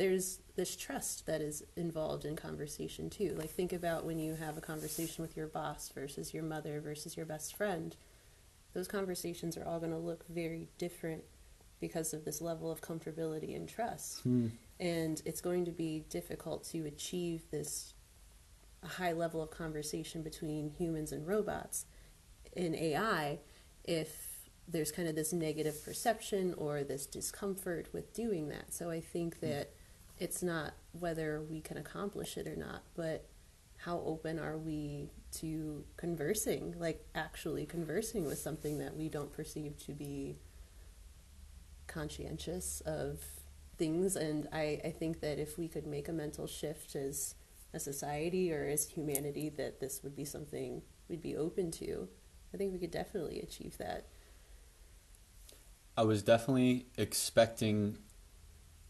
there's 0.00 0.40
this 0.56 0.76
trust 0.76 1.26
that 1.26 1.42
is 1.42 1.62
involved 1.76 2.24
in 2.24 2.34
conversation 2.34 3.10
too. 3.10 3.34
Like, 3.36 3.50
think 3.50 3.70
about 3.70 4.06
when 4.06 4.18
you 4.18 4.34
have 4.34 4.56
a 4.56 4.60
conversation 4.62 5.20
with 5.20 5.36
your 5.36 5.46
boss 5.46 5.90
versus 5.94 6.32
your 6.32 6.42
mother 6.42 6.80
versus 6.80 7.18
your 7.18 7.26
best 7.26 7.54
friend. 7.54 7.94
Those 8.72 8.88
conversations 8.88 9.58
are 9.58 9.64
all 9.66 9.78
going 9.78 9.92
to 9.92 9.98
look 9.98 10.24
very 10.26 10.68
different 10.78 11.24
because 11.82 12.14
of 12.14 12.24
this 12.24 12.40
level 12.40 12.70
of 12.70 12.80
comfortability 12.80 13.54
and 13.54 13.68
trust 13.68 14.22
Hmm. 14.22 14.48
and 14.78 15.20
it's 15.26 15.42
going 15.42 15.66
to 15.66 15.70
be 15.70 16.04
difficult 16.08 16.64
to 16.72 16.86
achieve 16.86 17.42
this 17.50 17.92
high 18.82 19.12
level 19.12 19.42
of 19.42 19.50
conversation 19.50 20.22
between 20.22 20.70
humans 20.78 21.12
and 21.12 21.26
robots 21.26 21.84
in 22.56 22.74
AI 22.74 23.38
if 23.84 24.48
there's 24.66 24.92
kind 24.92 25.08
of 25.08 25.14
this 25.14 25.32
negative 25.34 25.84
perception 25.84 26.54
or 26.56 26.84
this 26.84 27.04
discomfort 27.04 27.88
with 27.92 28.14
doing 28.14 28.48
that. 28.48 28.72
So 28.72 28.88
I 28.90 29.00
think 29.00 29.40
that 29.40 29.72
it's 30.20 30.42
not 30.42 30.74
whether 30.92 31.40
we 31.40 31.60
can 31.60 31.76
accomplish 31.76 32.36
it 32.36 32.46
or 32.46 32.54
not, 32.54 32.82
but 32.94 33.26
how 33.78 34.02
open 34.04 34.38
are 34.38 34.58
we 34.58 35.08
to 35.32 35.84
conversing, 35.96 36.74
like 36.78 37.04
actually 37.14 37.64
conversing 37.64 38.26
with 38.26 38.38
something 38.38 38.78
that 38.78 38.96
we 38.96 39.08
don't 39.08 39.32
perceive 39.32 39.76
to 39.86 39.92
be 39.92 40.36
conscientious 41.86 42.82
of 42.84 43.24
things? 43.78 44.14
And 44.14 44.46
I, 44.52 44.80
I 44.84 44.90
think 44.90 45.20
that 45.20 45.38
if 45.38 45.56
we 45.56 45.66
could 45.66 45.86
make 45.86 46.08
a 46.08 46.12
mental 46.12 46.46
shift 46.46 46.94
as 46.94 47.34
a 47.72 47.80
society 47.80 48.52
or 48.52 48.66
as 48.66 48.88
humanity 48.88 49.48
that 49.48 49.80
this 49.80 50.02
would 50.02 50.14
be 50.14 50.24
something 50.24 50.82
we'd 51.08 51.22
be 51.22 51.36
open 51.36 51.70
to 51.70 52.08
i 52.52 52.56
think 52.56 52.72
we 52.72 52.78
could 52.78 52.90
definitely 52.90 53.40
achieve 53.40 53.78
that. 53.78 54.06
I 55.96 56.02
was 56.02 56.22
definitely 56.22 56.86
expecting 56.96 57.98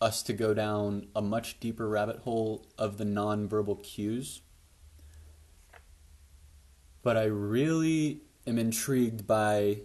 us 0.00 0.22
to 0.22 0.32
go 0.32 0.54
down 0.54 1.08
a 1.14 1.20
much 1.20 1.60
deeper 1.60 1.88
rabbit 1.88 2.20
hole 2.20 2.66
of 2.78 2.98
the 2.98 3.04
nonverbal 3.04 3.82
cues. 3.82 4.40
But 7.02 7.16
I 7.16 7.24
really 7.24 8.22
am 8.46 8.58
intrigued 8.58 9.26
by 9.26 9.82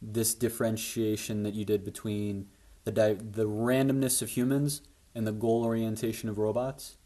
this 0.00 0.34
differentiation 0.34 1.42
that 1.42 1.54
you 1.54 1.64
did 1.64 1.84
between 1.84 2.48
the 2.84 2.92
di- 2.92 3.14
the 3.14 3.46
randomness 3.46 4.22
of 4.22 4.30
humans 4.30 4.82
and 5.14 5.26
the 5.26 5.32
goal 5.32 5.64
orientation 5.64 6.28
of 6.28 6.38
robots. 6.38 6.96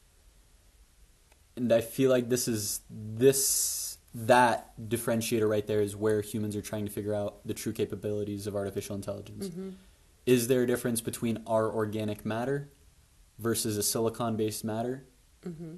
And 1.57 1.73
I 1.73 1.81
feel 1.81 2.11
like 2.11 2.29
this 2.29 2.49
is 2.49 2.81
this 2.91 3.99
that 4.13 4.73
differentiator 4.89 5.49
right 5.49 5.67
there 5.67 5.81
is 5.81 5.95
where 5.95 6.21
humans 6.21 6.57
are 6.57 6.63
trying 6.63 6.85
to 6.85 6.91
figure 6.91 7.15
out 7.15 7.47
the 7.47 7.55
true 7.55 7.73
capabilities 7.73 8.47
of 8.47 8.57
artificial 8.57 8.97
intelligence. 8.97 9.49
mm-hmm. 9.49 9.71
Is 10.27 10.49
there 10.49 10.63
a 10.63 10.67
difference 10.67 11.01
between 11.01 11.43
our 11.47 11.73
organic 11.73 12.25
matter 12.25 12.71
versus 13.39 13.77
a 13.77 13.83
silicon 13.83 14.37
based 14.37 14.65
matter? 14.65 15.07
Mm-hmm. 15.45 15.77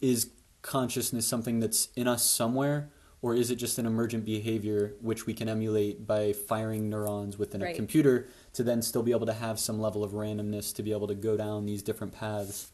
Is 0.00 0.30
consciousness 0.62 1.26
something 1.26 1.60
that's 1.60 1.88
in 1.96 2.08
us 2.08 2.24
somewhere, 2.24 2.90
or 3.20 3.34
is 3.34 3.50
it 3.50 3.56
just 3.56 3.78
an 3.78 3.86
emergent 3.86 4.24
behavior 4.24 4.94
which 5.00 5.26
we 5.26 5.34
can 5.34 5.48
emulate 5.48 6.06
by 6.06 6.32
firing 6.32 6.88
neurons 6.88 7.38
within 7.38 7.62
a 7.62 7.74
computer 7.74 8.28
to 8.52 8.62
then 8.62 8.82
still 8.82 9.02
be 9.02 9.12
able 9.12 9.26
to 9.26 9.32
have 9.32 9.60
some 9.60 9.80
level 9.80 10.02
of 10.02 10.12
randomness 10.12 10.74
to 10.74 10.82
be 10.82 10.90
able 10.92 11.06
to 11.06 11.14
go 11.14 11.36
down 11.36 11.66
these 11.66 11.82
different 11.82 12.12
paths? 12.12 12.72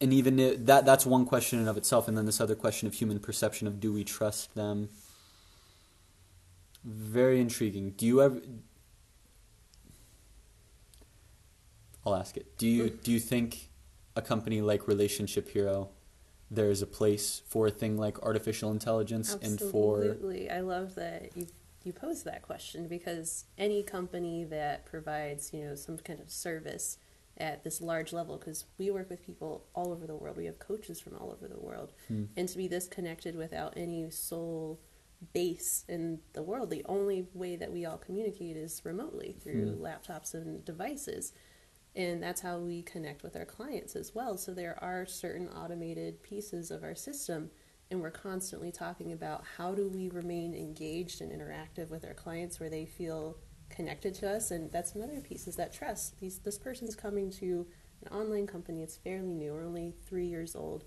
And 0.00 0.12
even 0.12 0.38
i 0.38 0.54
that 0.56 0.84
that's 0.84 1.04
one 1.06 1.24
question 1.24 1.58
in 1.58 1.62
and 1.62 1.70
of 1.70 1.76
itself, 1.76 2.06
and 2.06 2.16
then 2.16 2.26
this 2.26 2.40
other 2.40 2.54
question 2.54 2.86
of 2.86 2.94
human 2.94 3.18
perception 3.18 3.66
of 3.66 3.80
do 3.80 3.92
we 3.92 4.04
trust 4.04 4.54
them? 4.54 4.90
Very 6.84 7.40
intriguing. 7.40 7.90
Do 7.96 8.06
you 8.06 8.22
ever? 8.22 8.40
I'll 12.08 12.20
ask 12.20 12.36
it. 12.36 12.56
Do 12.58 12.66
you 12.66 12.90
do 12.90 13.12
you 13.12 13.20
think 13.20 13.68
a 14.16 14.22
company 14.22 14.60
like 14.60 14.88
Relationship 14.88 15.48
Hero, 15.50 15.90
there 16.50 16.70
is 16.70 16.82
a 16.82 16.86
place 16.86 17.42
for 17.46 17.66
a 17.66 17.70
thing 17.70 17.96
like 17.96 18.20
artificial 18.22 18.70
intelligence 18.70 19.34
and 19.42 19.60
for 19.60 20.02
Absolutely. 20.02 20.50
I 20.50 20.60
love 20.60 20.94
that 20.96 21.36
you 21.36 21.46
you 21.84 21.92
posed 21.92 22.24
that 22.24 22.42
question 22.42 22.88
because 22.88 23.44
any 23.56 23.82
company 23.82 24.44
that 24.44 24.84
provides, 24.84 25.52
you 25.52 25.64
know, 25.64 25.74
some 25.74 25.96
kind 25.98 26.20
of 26.20 26.30
service 26.30 26.98
at 27.38 27.62
this 27.62 27.80
large 27.80 28.12
level 28.12 28.36
because 28.36 28.64
we 28.78 28.90
work 28.90 29.08
with 29.08 29.24
people 29.24 29.64
all 29.74 29.92
over 29.92 30.06
the 30.06 30.14
world. 30.16 30.36
We 30.36 30.46
have 30.46 30.58
coaches 30.58 31.00
from 31.00 31.14
all 31.16 31.30
over 31.30 31.46
the 31.46 31.60
world. 31.60 31.92
Hmm. 32.08 32.24
And 32.36 32.48
to 32.48 32.56
be 32.58 32.66
this 32.66 32.88
connected 32.88 33.36
without 33.36 33.74
any 33.76 34.10
sole 34.10 34.80
base 35.32 35.84
in 35.88 36.20
the 36.32 36.42
world. 36.42 36.70
The 36.70 36.84
only 36.88 37.26
way 37.32 37.56
that 37.56 37.72
we 37.72 37.84
all 37.84 37.96
communicate 37.98 38.56
is 38.56 38.82
remotely 38.84 39.36
through 39.40 39.76
Hmm. 39.76 39.82
laptops 39.82 40.34
and 40.34 40.64
devices. 40.64 41.32
And 41.98 42.22
that's 42.22 42.40
how 42.40 42.58
we 42.58 42.82
connect 42.82 43.24
with 43.24 43.34
our 43.34 43.44
clients 43.44 43.96
as 43.96 44.14
well. 44.14 44.38
So 44.38 44.54
there 44.54 44.78
are 44.80 45.04
certain 45.04 45.48
automated 45.48 46.22
pieces 46.22 46.70
of 46.70 46.84
our 46.84 46.94
system, 46.94 47.50
and 47.90 48.00
we're 48.00 48.12
constantly 48.12 48.70
talking 48.70 49.12
about 49.12 49.42
how 49.56 49.74
do 49.74 49.88
we 49.88 50.08
remain 50.08 50.54
engaged 50.54 51.20
and 51.20 51.32
interactive 51.32 51.90
with 51.90 52.04
our 52.04 52.14
clients 52.14 52.60
where 52.60 52.70
they 52.70 52.86
feel 52.86 53.36
connected 53.68 54.14
to 54.14 54.30
us. 54.30 54.52
And 54.52 54.70
that's 54.70 54.94
another 54.94 55.20
piece 55.20 55.48
is 55.48 55.56
that 55.56 55.72
trust. 55.72 56.20
These, 56.20 56.38
this 56.38 56.56
person's 56.56 56.94
coming 56.94 57.32
to 57.32 57.66
an 58.06 58.16
online 58.16 58.46
company, 58.46 58.84
it's 58.84 58.96
fairly 58.96 59.34
new, 59.34 59.52
we're 59.52 59.66
only 59.66 59.92
three 60.06 60.26
years 60.26 60.54
old 60.54 60.84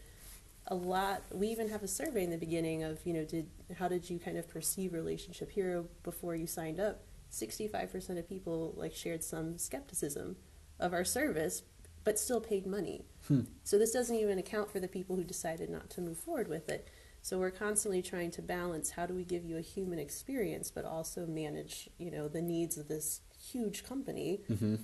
a 0.67 0.75
lot 0.75 1.23
we 1.33 1.47
even 1.47 1.67
have 1.67 1.81
a 1.81 1.87
survey 1.87 2.23
in 2.23 2.29
the 2.29 2.37
beginning 2.37 2.83
of 2.83 2.99
you 3.03 3.13
know 3.13 3.25
did 3.25 3.49
how 3.79 3.87
did 3.87 4.07
you 4.07 4.19
kind 4.19 4.37
of 4.37 4.47
perceive 4.47 4.93
relationship 4.93 5.49
hero 5.49 5.87
before 6.03 6.35
you 6.35 6.45
signed 6.45 6.79
up 6.79 7.01
65% 7.31 8.19
of 8.19 8.29
people 8.29 8.75
like 8.77 8.93
shared 8.93 9.23
some 9.23 9.57
skepticism 9.57 10.35
of 10.81 10.93
our 10.93 11.05
service 11.05 11.63
but 12.03 12.17
still 12.19 12.41
paid 12.41 12.65
money 12.65 13.05
Hmm. 13.27 13.41
so 13.63 13.77
this 13.77 13.91
doesn't 13.91 14.15
even 14.15 14.39
account 14.39 14.69
for 14.71 14.79
the 14.79 14.87
people 14.87 15.15
who 15.15 15.23
decided 15.23 15.69
not 15.69 15.89
to 15.91 16.01
move 16.01 16.17
forward 16.17 16.47
with 16.47 16.67
it 16.69 16.87
so 17.21 17.37
we're 17.37 17.51
constantly 17.51 18.01
trying 18.01 18.31
to 18.31 18.41
balance 18.41 18.91
how 18.91 19.05
do 19.05 19.13
we 19.13 19.23
give 19.23 19.45
you 19.45 19.57
a 19.57 19.61
human 19.61 19.99
experience 19.99 20.71
but 20.71 20.83
also 20.85 21.25
manage 21.27 21.87
you 21.99 22.09
know 22.11 22.27
the 22.27 22.41
needs 22.41 22.77
of 22.77 22.87
this 22.87 23.21
huge 23.51 23.83
company 23.83 24.41
hmm 24.47 24.75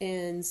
and 0.00 0.44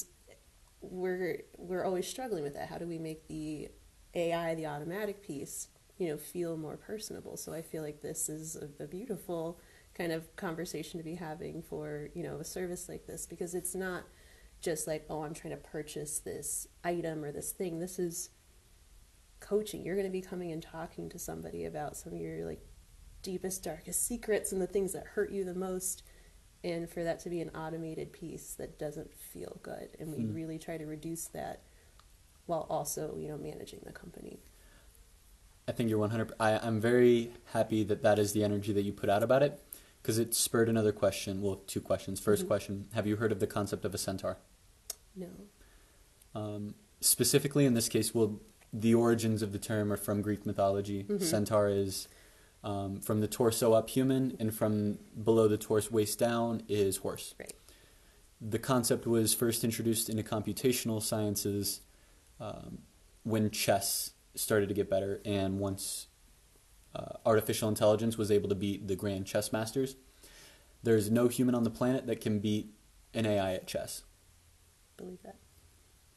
we're 0.82 1.42
we're 1.58 1.84
always 1.84 2.08
struggling 2.08 2.44
with 2.44 2.54
that. 2.54 2.70
How 2.70 2.78
do 2.78 2.88
we 2.88 2.98
make 2.98 3.28
the 3.28 3.70
AI, 4.16 4.56
the 4.56 4.68
automatic 4.68 5.22
piece, 5.22 5.68
you 5.98 6.08
know, 6.08 6.18
feel 6.18 6.56
more 6.56 6.78
personable? 6.78 7.36
So 7.38 7.54
I 7.54 7.62
feel 7.62 7.84
like 7.84 8.02
this 8.02 8.30
is 8.30 8.56
a, 8.56 8.84
a 8.84 8.88
beautiful 8.88 9.60
kind 9.94 10.12
of 10.12 10.34
conversation 10.38 10.98
to 11.00 11.04
be 11.04 11.16
having 11.16 11.62
for 11.62 12.10
you 12.14 12.24
know 12.24 12.38
a 12.38 12.46
service 12.46 12.88
like 12.88 13.08
this 13.08 13.26
because 13.26 13.54
it's 13.56 13.76
not 13.76 14.04
just 14.62 14.88
like 14.88 15.06
oh 15.10 15.24
I'm 15.24 15.34
trying 15.34 15.52
to 15.56 15.62
purchase 15.62 16.20
this 16.20 16.68
item 16.84 17.24
or 17.24 17.32
this 17.32 17.52
thing. 17.52 17.80
This 17.80 18.00
is 18.00 18.30
coaching. 19.40 19.84
You're 19.86 19.96
going 19.96 20.08
to 20.08 20.12
be 20.12 20.22
coming 20.22 20.52
and 20.52 20.62
talking 20.62 21.10
to 21.10 21.20
somebody 21.20 21.66
about 21.66 21.96
some 21.96 22.14
of 22.14 22.20
your 22.20 22.46
like 22.46 22.62
deepest 23.22 23.64
darkest 23.64 24.06
secrets 24.06 24.52
and 24.52 24.62
the 24.62 24.68
things 24.68 24.94
that 24.94 25.06
hurt 25.06 25.32
you 25.32 25.44
the 25.44 25.54
most 25.54 26.04
and 26.64 26.90
for 26.90 27.04
that 27.04 27.20
to 27.20 27.30
be 27.30 27.42
an 27.42 27.50
automated 27.50 28.12
piece 28.14 28.54
that 28.56 28.78
doesn't 28.80 29.14
feel 29.14 29.60
good 29.64 29.90
and 30.00 30.14
we 30.14 30.24
Hmm. 30.24 30.34
really 30.34 30.58
try 30.60 30.78
to 30.78 30.86
reduce 30.86 31.26
that 31.28 31.62
while 32.46 32.66
also 32.70 33.16
you 33.18 33.28
know 33.28 33.38
managing 33.38 33.80
the 33.86 33.92
company 33.92 34.40
I 35.68 35.72
think 35.72 35.90
you're 35.90 36.00
100. 36.00 36.32
I, 36.40 36.58
I'm 36.58 36.82
very 36.82 37.32
happy 37.54 37.84
that 37.84 38.02
that 38.04 38.18
is 38.20 38.34
the 38.34 38.44
energy 38.44 38.74
that 38.74 38.82
you 38.82 38.92
put 38.92 39.08
out 39.10 39.22
about 39.22 39.44
it 39.44 39.62
because 40.02 40.18
it 40.18 40.34
spurred 40.34 40.68
another 40.68 40.92
question. 40.92 41.42
Well, 41.44 41.58
two 41.68 41.80
questions. 41.82 42.20
1st 42.20 42.44
Mhm. 42.46 42.48
question 42.48 42.88
Have 42.94 43.06
you 43.06 43.18
heard 43.18 43.32
of 43.32 43.40
the 43.40 43.46
concept 43.48 43.86
of 43.86 43.94
a 43.94 43.98
centaur? 44.00 44.38
No 45.20 45.28
Um, 46.40 46.76
specifically, 47.02 47.66
in 47.66 47.74
this 47.74 47.90
case, 47.90 48.14
well, 48.14 48.40
the 48.72 48.94
origins 48.94 49.42
of 49.42 49.52
the 49.52 49.60
term 49.60 49.92
are 49.92 49.98
from 49.98 50.22
Greek 50.22 50.46
mythology. 50.46 51.04
Mhm. 51.06 51.22
Centaur 51.22 51.68
is 51.70 52.08
um, 52.62 53.00
from 53.00 53.22
the 53.22 53.28
torso 53.28 53.72
up 53.74 53.90
human, 53.90 54.36
and 54.40 54.54
from 54.54 55.00
below 55.24 55.48
the 55.48 55.58
torso 55.58 55.90
waist 55.92 56.20
down 56.20 56.62
is 56.68 56.98
horse. 56.98 57.34
Right. 57.40 57.54
The 58.42 58.60
concept 58.60 59.08
was 59.08 59.34
first 59.34 59.64
introduced 59.64 60.10
into 60.10 60.24
computational 60.24 61.02
sciences 61.02 61.82
um, 62.40 62.80
when 63.24 63.50
chess 63.50 64.12
started 64.36 64.68
to 64.70 64.76
get 64.76 64.90
better, 64.90 65.22
and 65.26 65.60
once 65.60 66.08
uh, 66.96 67.14
artificial 67.26 67.70
intelligence 67.70 68.18
was 68.18 68.30
able 68.30 68.50
to 68.50 68.56
beat 68.56 68.88
the 68.88 68.96
grand 68.96 69.26
chess 69.26 69.52
masters. 69.54 69.96
There's 70.84 71.10
no 71.10 71.28
human 71.28 71.56
on 71.56 71.64
the 71.64 71.70
planet 71.70 72.08
that 72.08 72.20
can 72.20 72.40
beat 72.40 72.74
an 73.14 73.26
AI 73.26 73.54
at 73.54 73.68
chess. 73.68 74.04
Believe 75.00 75.22
that 75.24 75.38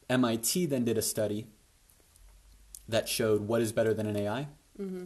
MIT 0.09 0.65
then 0.67 0.83
did 0.85 0.97
a 0.97 1.01
study 1.01 1.47
that 2.87 3.07
showed 3.07 3.41
what 3.47 3.61
is 3.61 3.71
better 3.71 3.93
than 3.93 4.07
an 4.07 4.15
AI? 4.17 4.47
mm-hmm. 4.79 5.05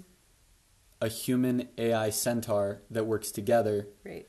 A 1.00 1.08
human 1.10 1.68
AI 1.78 2.10
centaur 2.10 2.82
that 2.90 3.06
works 3.06 3.32
together, 3.32 3.88
right 4.04 4.26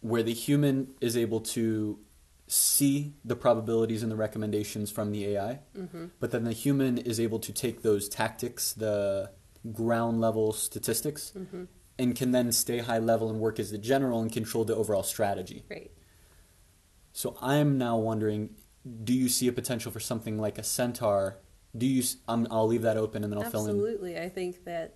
where 0.00 0.22
the 0.22 0.34
human 0.34 0.88
is 1.00 1.16
able 1.16 1.40
to 1.40 1.98
see 2.46 3.14
the 3.24 3.36
probabilities 3.36 4.02
and 4.02 4.12
the 4.12 4.16
recommendations 4.16 4.90
from 4.90 5.12
the 5.12 5.24
AI, 5.28 5.60
mm-hmm. 5.78 6.06
but 6.20 6.30
then 6.30 6.44
the 6.44 6.52
human 6.52 6.98
is 6.98 7.18
able 7.18 7.38
to 7.38 7.52
take 7.52 7.80
those 7.82 8.06
tactics, 8.08 8.72
the 8.74 9.30
ground 9.72 10.20
level 10.20 10.52
statistics, 10.52 11.32
Mm-hmm. 11.38 11.64
and 11.98 12.14
can 12.16 12.32
then 12.32 12.52
stay 12.52 12.78
high 12.80 12.98
level 12.98 13.30
and 13.30 13.38
work 13.40 13.58
as 13.58 13.70
the 13.70 13.78
general 13.78 14.20
and 14.20 14.30
control 14.32 14.64
the 14.64 14.74
overall 14.76 15.04
strategy. 15.04 15.64
right 15.70 15.90
So 17.14 17.36
I'm 17.40 17.78
now 17.78 17.96
wondering, 17.96 18.50
do 19.04 19.14
you 19.14 19.28
see 19.28 19.46
a 19.46 19.52
potential 19.52 19.92
for 19.92 20.00
something 20.00 20.36
like 20.36 20.58
a 20.58 20.64
centaur? 20.64 21.38
Do 21.76 21.86
you? 21.86 22.02
I'll 22.28 22.66
leave 22.66 22.82
that 22.82 22.96
open 22.96 23.22
and 23.22 23.32
then 23.32 23.40
I'll 23.40 23.50
fill 23.50 23.64
in. 23.64 23.70
absolutely 23.70 24.18
i 24.18 24.28
think 24.28 24.64
that 24.64 24.94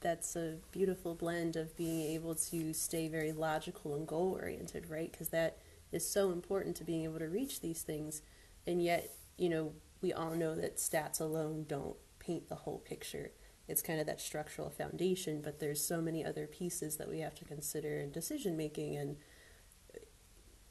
that's 0.00 0.34
a 0.36 0.56
beautiful 0.72 1.14
blend 1.14 1.56
of 1.56 1.76
being 1.76 2.02
able 2.12 2.34
to 2.34 2.74
stay 2.74 3.08
very 3.08 3.32
logical 3.32 3.94
and 3.94 4.06
goal 4.06 4.36
oriented 4.40 4.90
right 4.90 5.12
because 5.12 5.28
that 5.28 5.58
is 5.92 6.06
so 6.06 6.32
important 6.32 6.76
to 6.76 6.84
being 6.84 7.04
able 7.04 7.18
to 7.18 7.28
reach 7.28 7.60
these 7.60 7.82
things 7.82 8.20
and 8.66 8.82
yet 8.82 9.14
you 9.38 9.48
know 9.48 9.72
we 10.00 10.12
all 10.12 10.34
know 10.34 10.54
that 10.54 10.76
stats 10.76 11.20
alone 11.20 11.64
don't 11.68 11.96
paint 12.18 12.48
the 12.48 12.56
whole 12.56 12.78
picture 12.78 13.30
it's 13.68 13.80
kind 13.80 14.00
of 14.00 14.06
that 14.06 14.20
structural 14.20 14.68
foundation 14.68 15.40
but 15.40 15.60
there's 15.60 15.82
so 15.82 16.00
many 16.00 16.24
other 16.24 16.46
pieces 16.46 16.96
that 16.96 17.08
we 17.08 17.20
have 17.20 17.34
to 17.34 17.44
consider 17.44 18.00
in 18.00 18.10
decision 18.10 18.56
making 18.56 18.96
and 18.96 19.16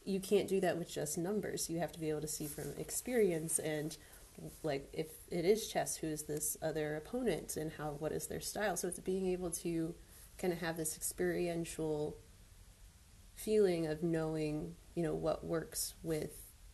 you 0.03 0.19
can't 0.19 0.47
do 0.47 0.59
that 0.61 0.77
with 0.77 0.89
just 0.89 1.17
numbers. 1.17 1.69
You 1.69 1.79
have 1.79 1.91
to 1.93 1.99
be 1.99 2.09
able 2.09 2.21
to 2.21 2.27
see 2.27 2.47
from 2.47 2.73
experience 2.77 3.59
and 3.59 3.95
like 4.63 4.89
if 4.93 5.07
it 5.29 5.45
is 5.45 5.67
chess 5.67 5.97
who 5.97 6.07
is 6.07 6.23
this 6.23 6.57
other 6.61 6.95
opponent 6.95 7.57
and 7.57 7.71
how 7.77 7.91
what 7.99 8.11
is 8.11 8.27
their 8.27 8.39
style? 8.39 8.75
So 8.77 8.87
it's 8.87 8.99
being 8.99 9.27
able 9.27 9.51
to 9.51 9.93
kind 10.37 10.51
of 10.53 10.59
have 10.59 10.77
this 10.77 10.95
experiential 10.95 12.17
feeling 13.35 13.87
of 13.87 14.03
knowing 14.03 14.75
you 14.95 15.03
know 15.03 15.13
what 15.15 15.43
works 15.43 15.93
with 16.03 16.31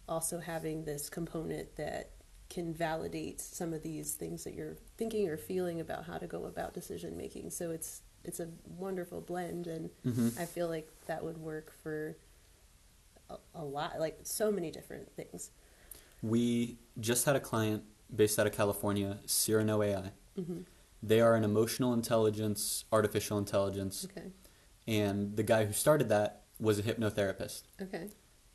also 0.07 0.39
having 0.39 0.83
this 0.85 1.09
component 1.09 1.75
that 1.75 2.11
can 2.49 2.73
validate 2.73 3.41
some 3.41 3.73
of 3.73 3.83
these 3.83 4.13
things 4.13 4.43
that 4.43 4.53
you're 4.53 4.77
thinking 4.97 5.27
or 5.29 5.37
feeling 5.37 5.79
about 5.81 6.05
how 6.05 6.17
to 6.17 6.27
go 6.27 6.45
about 6.45 6.73
decision 6.73 7.15
making 7.17 7.49
so 7.49 7.71
it's 7.71 8.01
it's 8.23 8.39
a 8.39 8.47
wonderful 8.65 9.21
blend 9.21 9.67
and 9.67 9.89
Mhm. 10.05 10.37
i 10.39 10.45
feel 10.45 10.67
like 10.67 10.89
that 11.07 11.23
would 11.23 11.37
work 11.37 11.71
for 11.83 12.17
a, 13.29 13.35
a 13.55 13.63
lot 13.63 13.99
like 13.99 14.19
so 14.23 14.51
many 14.51 14.71
different 14.71 15.11
things 15.15 15.51
We 16.21 16.77
just 16.99 17.25
had 17.25 17.35
a 17.35 17.39
client 17.39 17.83
based 18.15 18.39
out 18.39 18.47
of 18.47 18.53
California, 18.53 19.19
Cyrano 19.25 19.81
AI. 19.81 20.11
hmm 20.35 20.61
They 21.03 21.21
are 21.21 21.35
an 21.35 21.43
emotional 21.43 21.93
intelligence, 21.93 22.85
artificial 22.91 23.37
intelligence, 23.37 24.05
okay 24.09 24.31
and 24.87 25.35
the 25.35 25.43
guy 25.43 25.65
who 25.65 25.73
started 25.73 26.07
that 26.09 26.43
was 26.59 26.79
a 26.79 26.83
hypnotherapist. 26.83 27.63
okay 27.81 28.07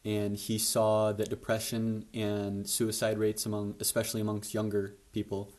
And 0.04 0.36
he 0.36 0.58
saw 0.58 1.12
that 1.12 1.28
depression 1.28 2.06
and 2.14 2.66
suicide 2.68 3.18
rates 3.18 3.46
among, 3.46 3.76
especially 3.80 4.20
amongst 4.22 4.54
younger 4.54 4.96
people, 5.12 5.52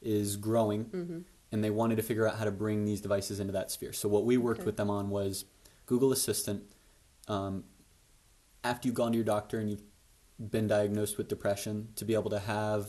is 0.00 0.36
growing. 0.36 0.84
hmm 0.86 1.18
and 1.52 1.62
they 1.62 1.70
wanted 1.70 1.94
to 1.94 2.02
figure 2.02 2.26
out 2.26 2.36
how 2.38 2.44
to 2.44 2.50
bring 2.50 2.84
these 2.84 3.00
devices 3.00 3.38
into 3.38 3.52
that 3.52 3.70
sphere. 3.70 3.92
So 3.92 4.08
what 4.08 4.24
we 4.24 4.36
worked 4.36 4.60
Okay. 4.60 4.66
with 4.66 4.76
them 4.76 4.90
on 4.90 5.08
was 5.08 5.44
Google 5.86 6.10
Assistant. 6.10 6.64
Um, 7.28 7.62
after 8.64 8.88
you've 8.88 8.94
gone 8.96 9.12
to 9.12 9.16
your 9.16 9.24
doctor 9.24 9.58
and 9.58 9.70
you've 9.70 9.82
been 10.50 10.66
diagnosed 10.66 11.18
with 11.18 11.28
depression, 11.28 11.88
to 11.96 12.04
be 12.04 12.14
able 12.14 12.30
to 12.30 12.40
have 12.40 12.88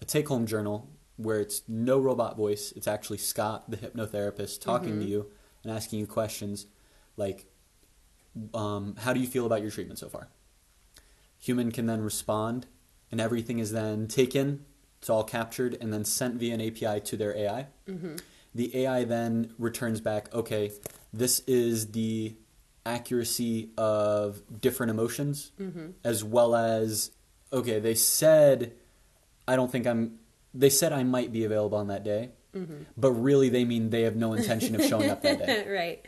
a 0.00 0.04
take-home 0.04 0.46
journal 0.46 0.88
where 1.16 1.38
it's 1.38 1.62
no 1.68 1.98
robot 1.98 2.36
voice, 2.36 2.72
it's 2.74 2.88
actually 2.88 3.18
Scott, 3.18 3.70
the 3.70 3.76
hypnotherapist, 3.76 4.60
talking 4.60 4.98
to 4.98 5.04
Mhm. 5.04 5.08
you 5.08 5.30
and 5.62 5.72
asking 5.72 6.00
you 6.00 6.06
questions 6.06 6.66
like, 7.16 7.46
um, 8.54 8.96
"How 8.96 9.12
do 9.12 9.20
you 9.20 9.26
feel 9.26 9.44
about 9.44 9.60
your 9.60 9.70
treatment 9.70 9.98
so 9.98 10.08
far?" 10.08 10.28
Human 11.38 11.70
can 11.70 11.86
then 11.86 12.00
respond, 12.00 12.66
and 13.12 13.20
everything 13.20 13.58
is 13.58 13.70
then 13.72 14.08
taken 14.08 14.64
it's 14.98 15.08
all 15.08 15.24
captured 15.24 15.78
and 15.80 15.94
then 15.94 16.04
sent 16.04 16.34
via 16.36 16.52
an 16.52 16.60
API 16.60 17.00
to 17.00 17.16
their 17.16 17.34
AI. 17.34 17.68
hmm 17.86 18.16
The 18.54 18.76
AI 18.76 19.04
then 19.04 19.54
returns 19.58 20.00
back, 20.00 20.32
okay, 20.34 20.72
this 21.12 21.40
is 21.46 21.92
the 21.92 22.36
accuracy 22.86 23.70
of 23.76 24.42
different 24.60 24.90
emotions, 24.90 25.52
hmm 25.58 25.90
as 26.04 26.24
well 26.24 26.54
as, 26.54 27.10
okay, 27.52 27.78
they 27.78 27.94
said, 27.94 28.72
I 29.46 29.56
don't 29.56 29.70
think 29.70 29.86
I'm, 29.86 30.18
they 30.54 30.70
said 30.70 30.92
I 30.92 31.02
might 31.02 31.32
be 31.32 31.44
available 31.44 31.78
on 31.78 31.88
that 31.88 32.04
day, 32.04 32.30
hmm 32.52 32.82
but 32.96 33.12
really 33.12 33.48
they 33.48 33.64
mean 33.64 33.90
they 33.90 34.02
have 34.02 34.16
no 34.16 34.32
intention 34.32 34.74
of 34.74 34.82
showing 34.84 35.10
up 35.10 35.22
that 35.22 35.38
day. 35.38 35.66
right. 35.72 36.06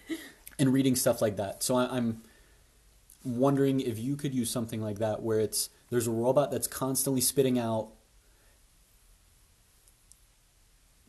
And 0.58 0.72
reading 0.72 0.96
stuff 0.96 1.22
like 1.22 1.36
that. 1.36 1.62
So 1.62 1.76
I, 1.76 1.96
I'm 1.96 2.22
wondering 3.24 3.80
if 3.80 3.98
you 3.98 4.16
could 4.16 4.34
use 4.34 4.50
something 4.50 4.80
like 4.82 4.98
that 4.98 5.22
where 5.22 5.40
it's, 5.40 5.70
there's 5.90 6.06
a 6.06 6.10
robot 6.10 6.50
that's 6.50 6.66
constantly 6.66 7.20
spitting 7.20 7.58
out 7.58 7.90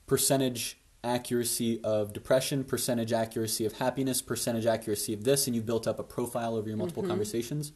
percentage 0.06 0.78
accuracy 1.04 1.82
of 1.84 2.14
depression, 2.14 2.64
percentage 2.64 3.12
accuracy 3.12 3.66
of 3.66 3.74
happiness, 3.74 4.22
percentage 4.22 4.66
accuracy 4.66 5.14
of 5.14 5.24
this, 5.24 5.48
and 5.48 5.56
you've 5.56 5.66
built 5.66 5.88
up 5.88 6.00
a 6.00 6.04
profile 6.04 6.56
over 6.56 6.68
your 6.68 6.78
multiple 6.78 7.04
Mhm. 7.04 7.08
conversations, 7.10 7.74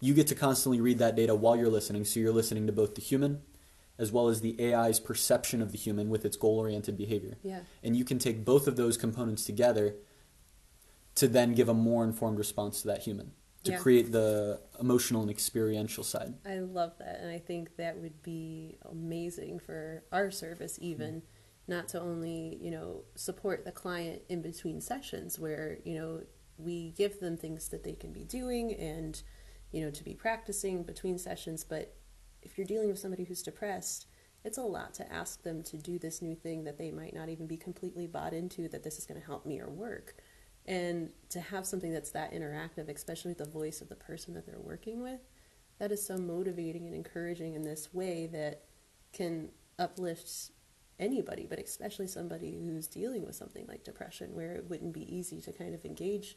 you 0.00 0.14
get 0.14 0.26
to 0.28 0.34
constantly 0.34 0.80
read 0.80 0.98
that 0.98 1.16
data 1.16 1.34
while 1.34 1.56
you're 1.56 1.68
listening. 1.70 2.04
So 2.04 2.20
you're 2.20 2.32
listening 2.32 2.66
to 2.66 2.72
both 2.72 2.94
the 2.94 3.00
human 3.00 3.42
as 3.98 4.12
well 4.12 4.28
as 4.28 4.42
the 4.42 4.54
AI's 4.60 5.00
perception 5.00 5.62
of 5.62 5.72
the 5.72 5.78
human 5.78 6.10
with 6.10 6.24
its 6.26 6.36
goal 6.36 6.58
oriented 6.58 6.98
behavior. 6.98 7.38
Yeah. 7.42 7.60
And 7.82 7.96
you 7.96 8.04
can 8.04 8.18
take 8.18 8.44
both 8.44 8.68
of 8.68 8.76
those 8.76 8.98
components 8.98 9.44
together 9.46 9.96
to 11.14 11.26
then 11.26 11.54
give 11.54 11.68
a 11.70 11.74
more 11.74 12.04
informed 12.04 12.38
response 12.38 12.82
to 12.82 12.88
that 12.88 13.04
human, 13.04 13.32
to 13.64 13.72
Yeah. 13.72 13.78
create 13.78 14.12
the 14.12 14.60
emotional 14.78 15.22
and 15.22 15.30
experiential 15.30 16.04
side. 16.04 16.34
I 16.44 16.58
love 16.58 16.98
that, 16.98 17.20
and 17.20 17.30
I 17.30 17.38
think 17.38 17.76
that 17.76 17.98
would 17.98 18.22
be 18.22 18.76
amazing 18.82 19.60
for 19.60 20.04
our 20.12 20.30
service, 20.30 20.78
even 20.82 21.22
not 21.68 21.88
to 21.88 22.00
only 22.00 22.58
you 22.60 22.70
know 22.70 23.02
support 23.14 23.64
the 23.64 23.72
client 23.72 24.22
in 24.28 24.42
between 24.42 24.80
sessions, 24.80 25.38
where 25.38 25.78
you 25.84 25.94
know 25.98 26.22
we 26.58 26.92
give 26.96 27.20
them 27.20 27.36
things 27.36 27.68
that 27.68 27.84
they 27.84 27.92
can 27.92 28.12
be 28.12 28.24
doing 28.24 28.72
and 28.74 29.22
you 29.72 29.84
know 29.84 29.90
to 29.90 30.04
be 30.04 30.14
practicing 30.14 30.82
between 30.82 31.18
sessions. 31.18 31.64
But 31.64 31.94
if 32.42 32.56
you're 32.56 32.66
dealing 32.66 32.88
with 32.88 32.98
somebody 32.98 33.24
who's 33.24 33.42
depressed, 33.42 34.06
it's 34.44 34.58
a 34.58 34.62
lot 34.62 34.94
to 34.94 35.12
ask 35.12 35.42
them 35.42 35.62
to 35.64 35.76
do 35.76 35.98
this 35.98 36.22
new 36.22 36.36
thing 36.36 36.64
that 36.64 36.78
they 36.78 36.90
might 36.90 37.14
not 37.14 37.28
even 37.28 37.46
be 37.46 37.56
completely 37.56 38.06
bought 38.06 38.32
into 38.32 38.68
that 38.68 38.84
this 38.84 38.98
is 38.98 39.04
going 39.04 39.20
to 39.20 39.26
help 39.26 39.44
me 39.44 39.60
or 39.60 39.68
work. 39.68 40.14
And 40.66 41.10
to 41.30 41.40
have 41.40 41.66
something 41.66 41.92
that's 41.92 42.10
that 42.10 42.32
interactive, 42.32 42.88
especially 42.88 43.30
with 43.30 43.38
the 43.38 43.48
voice 43.48 43.80
of 43.80 43.88
the 43.88 43.96
person 43.96 44.34
that 44.34 44.46
they're 44.46 44.60
working 44.60 45.02
with, 45.02 45.20
that 45.78 45.92
is 45.92 46.04
so 46.04 46.16
motivating 46.16 46.86
and 46.86 46.94
encouraging 46.94 47.54
in 47.54 47.62
this 47.62 47.92
way 47.92 48.26
that 48.26 48.62
can 49.12 49.50
uplift 49.78 50.50
anybody, 50.98 51.46
but 51.48 51.58
especially 51.58 52.06
somebody 52.06 52.52
who's 52.52 52.86
dealing 52.86 53.24
with 53.24 53.34
something 53.34 53.66
like 53.66 53.84
depression, 53.84 54.34
where 54.34 54.52
it 54.52 54.68
wouldn't 54.68 54.92
be 54.92 55.14
easy 55.14 55.40
to 55.42 55.52
kind 55.52 55.74
of 55.74 55.84
engage 55.84 56.36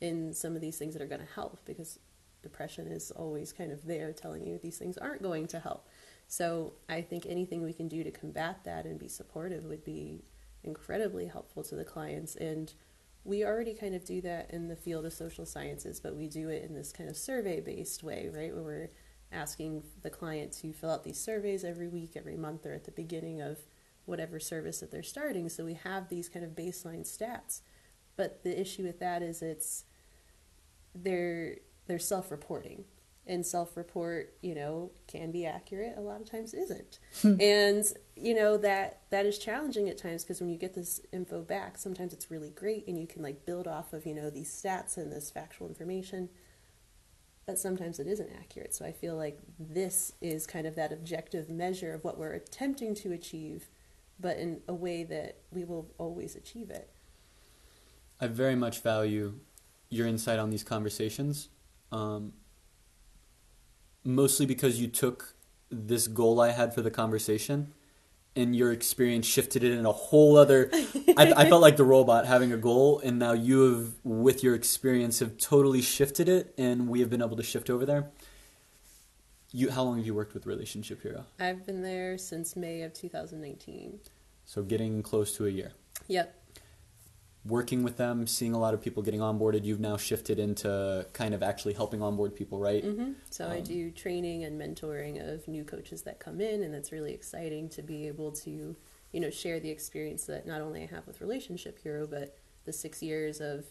in 0.00 0.32
some 0.32 0.54
of 0.54 0.60
these 0.60 0.78
things 0.78 0.94
that 0.94 1.02
are 1.02 1.06
going 1.06 1.20
to 1.20 1.34
help 1.34 1.58
because 1.64 1.98
depression 2.42 2.86
is 2.86 3.10
always 3.10 3.52
kind 3.52 3.72
of 3.72 3.84
there 3.86 4.12
telling 4.12 4.46
you 4.46 4.58
these 4.58 4.78
things 4.78 4.96
aren't 4.98 5.22
going 5.22 5.46
to 5.48 5.58
help. 5.58 5.88
So 6.28 6.74
I 6.88 7.02
think 7.02 7.26
anything 7.26 7.62
we 7.62 7.72
can 7.72 7.88
do 7.88 8.04
to 8.04 8.10
combat 8.10 8.60
that 8.64 8.84
and 8.84 8.98
be 8.98 9.08
supportive 9.08 9.64
would 9.64 9.84
be 9.84 10.24
incredibly 10.62 11.26
helpful 11.26 11.62
to 11.64 11.76
the 11.76 11.84
clients. 11.84 12.36
And 12.36 12.72
we 13.24 13.44
already 13.44 13.74
kind 13.74 13.94
of 13.94 14.04
do 14.04 14.20
that 14.22 14.50
in 14.50 14.68
the 14.68 14.76
field 14.76 15.06
of 15.06 15.12
social 15.12 15.46
sciences, 15.46 16.00
but 16.00 16.16
we 16.16 16.28
do 16.28 16.48
it 16.48 16.64
in 16.64 16.74
this 16.74 16.92
kind 16.92 17.08
of 17.08 17.16
survey 17.16 17.60
based 17.60 18.02
way, 18.02 18.28
right? 18.32 18.54
Where 18.54 18.62
we're 18.62 18.90
asking 19.32 19.82
the 20.02 20.10
client 20.10 20.52
to 20.52 20.72
fill 20.72 20.90
out 20.90 21.04
these 21.04 21.18
surveys 21.18 21.64
every 21.64 21.88
week, 21.88 22.12
every 22.16 22.36
month, 22.36 22.66
or 22.66 22.72
at 22.72 22.84
the 22.84 22.92
beginning 22.92 23.40
of 23.40 23.58
whatever 24.06 24.40
service 24.40 24.80
that 24.80 24.90
they're 24.90 25.02
starting. 25.02 25.48
So 25.48 25.64
we 25.64 25.74
have 25.74 26.08
these 26.08 26.28
kind 26.28 26.44
of 26.44 26.52
baseline 26.52 27.02
stats. 27.02 27.60
But 28.16 28.42
the 28.42 28.58
issue 28.58 28.84
with 28.84 28.98
that 29.00 29.22
is 29.22 29.42
it's 29.42 29.84
they're 30.94 31.56
they're 31.86 31.98
self 31.98 32.30
reporting. 32.30 32.84
And 33.28 33.44
self 33.44 33.76
report, 33.76 34.34
you 34.40 34.54
know, 34.54 34.92
can 35.08 35.32
be 35.32 35.46
accurate, 35.46 35.94
a 35.96 36.00
lot 36.00 36.20
of 36.20 36.30
times 36.30 36.54
isn't. 36.54 37.00
Hmm. 37.22 37.40
and, 37.40 37.84
you 38.14 38.34
know, 38.34 38.56
that 38.58 39.00
that 39.10 39.26
is 39.26 39.36
challenging 39.36 39.88
at 39.88 39.98
times 39.98 40.22
because 40.22 40.40
when 40.40 40.48
you 40.48 40.56
get 40.56 40.74
this 40.74 41.00
info 41.12 41.42
back, 41.42 41.76
sometimes 41.76 42.12
it's 42.12 42.30
really 42.30 42.50
great 42.50 42.86
and 42.86 42.96
you 42.98 43.06
can 43.06 43.22
like 43.22 43.44
build 43.44 43.66
off 43.66 43.92
of, 43.92 44.06
you 44.06 44.14
know, 44.14 44.30
these 44.30 44.50
stats 44.50 44.96
and 44.96 45.10
this 45.10 45.30
factual 45.30 45.66
information. 45.66 46.28
But 47.46 47.58
sometimes 47.58 47.98
it 47.98 48.06
isn't 48.06 48.30
accurate. 48.38 48.74
So 48.74 48.84
I 48.84 48.92
feel 48.92 49.16
like 49.16 49.40
this 49.58 50.12
is 50.20 50.46
kind 50.46 50.66
of 50.66 50.76
that 50.76 50.92
objective 50.92 51.48
measure 51.48 51.94
of 51.94 52.04
what 52.04 52.18
we're 52.18 52.32
attempting 52.32 52.94
to 52.96 53.12
achieve, 53.12 53.66
but 54.18 54.36
in 54.38 54.60
a 54.68 54.74
way 54.74 55.04
that 55.04 55.38
we 55.50 55.64
will 55.64 55.90
always 55.98 56.36
achieve 56.36 56.70
it. 56.70 56.90
I 58.20 58.28
very 58.28 58.56
much 58.56 58.82
value 58.82 59.34
your 59.90 60.06
insight 60.06 60.38
on 60.38 60.50
these 60.50 60.64
conversations, 60.64 61.48
um, 61.92 62.32
mostly 64.04 64.46
because 64.46 64.80
you 64.80 64.88
took 64.88 65.34
this 65.70 66.08
goal 66.08 66.40
I 66.40 66.50
had 66.50 66.74
for 66.74 66.82
the 66.82 66.90
conversation 66.90 67.72
and 68.36 68.54
your 68.54 68.70
experience 68.70 69.26
shifted 69.26 69.64
it 69.64 69.72
in 69.72 69.86
a 69.86 69.92
whole 69.92 70.36
other. 70.36 70.68
I, 71.16 71.32
I 71.36 71.48
felt 71.48 71.62
like 71.62 71.76
the 71.76 71.84
robot 71.84 72.26
having 72.26 72.52
a 72.52 72.58
goal, 72.58 73.00
and 73.02 73.18
now 73.18 73.32
you 73.32 73.72
have, 73.72 73.94
with 74.04 74.44
your 74.44 74.54
experience, 74.54 75.20
have 75.20 75.38
totally 75.38 75.80
shifted 75.80 76.28
it, 76.28 76.54
and 76.58 76.86
we 76.86 77.00
have 77.00 77.08
been 77.08 77.22
able 77.22 77.38
to 77.38 77.42
shift 77.42 77.70
over 77.70 77.86
there. 77.86 78.10
You, 79.56 79.70
how 79.70 79.84
long 79.84 79.96
have 79.96 80.04
you 80.04 80.14
worked 80.14 80.34
with 80.34 80.44
Relationship 80.44 81.00
Hero? 81.00 81.24
I've 81.40 81.64
been 81.64 81.80
there 81.80 82.18
since 82.18 82.56
May 82.56 82.82
of 82.82 82.92
2019. 82.92 84.00
So 84.44 84.62
getting 84.62 85.02
close 85.02 85.34
to 85.38 85.46
a 85.46 85.48
year. 85.48 85.72
Yep. 86.08 86.34
working 87.46 87.82
with 87.82 87.96
them, 87.96 88.26
seeing 88.26 88.52
a 88.52 88.58
lot 88.58 88.74
of 88.74 88.82
people 88.82 89.02
getting 89.02 89.20
onboarded, 89.20 89.64
you've 89.64 89.80
now 89.80 89.96
shifted 89.96 90.38
into 90.38 91.06
kind 91.14 91.32
of 91.32 91.42
actually 91.42 91.72
helping 91.72 92.02
onboard 92.02 92.34
people, 92.34 92.58
right? 92.58 92.84
hmm 92.84 93.12
So 93.30 93.46
I 93.48 93.58
Um, 93.58 93.62
do 93.64 93.90
training 93.92 94.44
and 94.44 94.60
mentoring 94.60 95.26
of 95.26 95.48
new 95.48 95.64
coaches 95.64 96.02
that 96.02 96.18
come 96.18 96.42
in, 96.42 96.62
and 96.62 96.74
that's 96.74 96.92
really 96.92 97.14
exciting 97.14 97.70
to 97.70 97.82
be 97.82 98.08
able 98.08 98.32
to, 98.32 98.76
you 99.12 99.20
know, 99.20 99.30
share 99.30 99.58
the 99.58 99.70
experience 99.70 100.26
that 100.26 100.46
not 100.46 100.60
only 100.60 100.82
I 100.82 100.86
have 100.86 101.06
with 101.06 101.22
Relationship 101.22 101.78
Hero, 101.78 102.06
but 102.06 102.36
the 102.66 102.74
six 102.74 103.02
years 103.02 103.40
of 103.40 103.64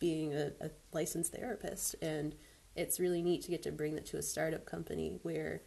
being 0.00 0.34
a, 0.34 0.50
a 0.60 0.70
licensed 0.92 1.32
therapist. 1.32 1.94
And 2.02 2.34
it's 2.76 3.00
really 3.00 3.22
neat 3.22 3.42
to 3.42 3.50
get 3.50 3.62
to 3.64 3.72
bring 3.72 3.94
that 3.94 4.06
to 4.06 4.16
a 4.16 4.22
startup 4.22 4.64
company 4.64 5.18
where 5.22 5.62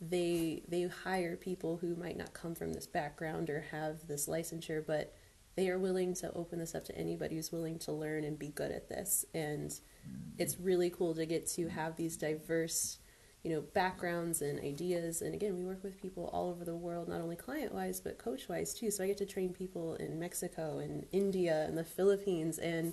they 0.00 0.62
they 0.68 0.82
hire 0.82 1.36
people 1.36 1.78
who 1.78 1.94
might 1.94 2.16
not 2.16 2.34
come 2.34 2.54
from 2.54 2.72
this 2.72 2.86
background 2.86 3.50
or 3.50 3.66
have 3.70 4.06
this 4.06 4.28
licensure, 4.28 4.84
but 4.84 5.14
they 5.56 5.68
are 5.68 5.78
willing 5.78 6.14
to 6.14 6.32
open 6.32 6.58
this 6.58 6.74
up 6.74 6.84
to 6.84 6.98
anybody 6.98 7.36
who's 7.36 7.52
willing 7.52 7.78
to 7.78 7.92
learn 7.92 8.24
and 8.24 8.38
be 8.38 8.48
good 8.48 8.72
at 8.72 8.88
this. 8.88 9.24
And 9.34 9.70
mm-hmm. 9.70 10.30
it's 10.38 10.58
really 10.58 10.90
cool 10.90 11.14
to 11.14 11.26
get 11.26 11.46
to 11.50 11.68
have 11.68 11.96
these 11.96 12.16
diverse, 12.16 12.98
you 13.44 13.52
know, 13.52 13.60
backgrounds 13.60 14.42
and 14.42 14.58
ideas. 14.58 15.22
And 15.22 15.32
again, 15.32 15.56
we 15.56 15.64
work 15.64 15.84
with 15.84 16.00
people 16.00 16.28
all 16.32 16.50
over 16.50 16.64
the 16.64 16.74
world, 16.74 17.08
not 17.08 17.20
only 17.20 17.36
client 17.36 17.72
wise, 17.72 18.00
but 18.00 18.18
coach 18.18 18.48
wise 18.48 18.74
too. 18.74 18.90
So 18.90 19.04
I 19.04 19.06
get 19.06 19.18
to 19.18 19.26
train 19.26 19.52
people 19.52 19.94
in 19.94 20.18
Mexico 20.18 20.78
and 20.78 21.06
India 21.12 21.64
and 21.66 21.78
the 21.78 21.84
Philippines. 21.84 22.58
And 22.58 22.92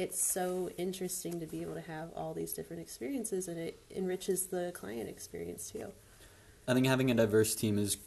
it's 0.00 0.24
so 0.24 0.70
interesting 0.78 1.38
to 1.38 1.46
be 1.46 1.60
able 1.60 1.74
to 1.74 1.82
have 1.82 2.08
all 2.16 2.32
these 2.32 2.54
different 2.54 2.80
experiences 2.80 3.48
and 3.48 3.58
it 3.58 3.82
enriches 3.94 4.46
the 4.46 4.72
client 4.74 5.10
experience 5.10 5.70
too. 5.70 5.92
I 6.66 6.72
think 6.72 6.86
having 6.86 7.10
a 7.10 7.14
diverse 7.14 7.54
team 7.54 7.78
is 7.78 7.98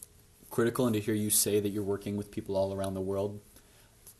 critical, 0.49 0.87
and 0.87 0.95
to 0.95 0.99
hear 0.99 1.13
you 1.13 1.29
say 1.29 1.59
that 1.59 1.69
you're 1.69 1.83
working 1.83 2.17
with 2.17 2.31
people 2.31 2.55
all 2.57 2.73
around 2.73 2.95
the 2.95 3.01
world, 3.01 3.39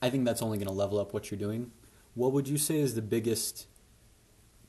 I 0.03 0.11
think 0.11 0.23
that's 0.23 0.43
only 0.43 0.59
going 0.59 0.67
to 0.67 0.73
level 0.73 0.99
up 0.99 1.15
what 1.15 1.31
you're 1.31 1.39
doing. 1.39 1.71
What 2.13 2.31
would 2.33 2.47
you 2.47 2.59
say 2.59 2.79
is 2.79 2.93
the 2.93 3.01
biggest 3.01 3.65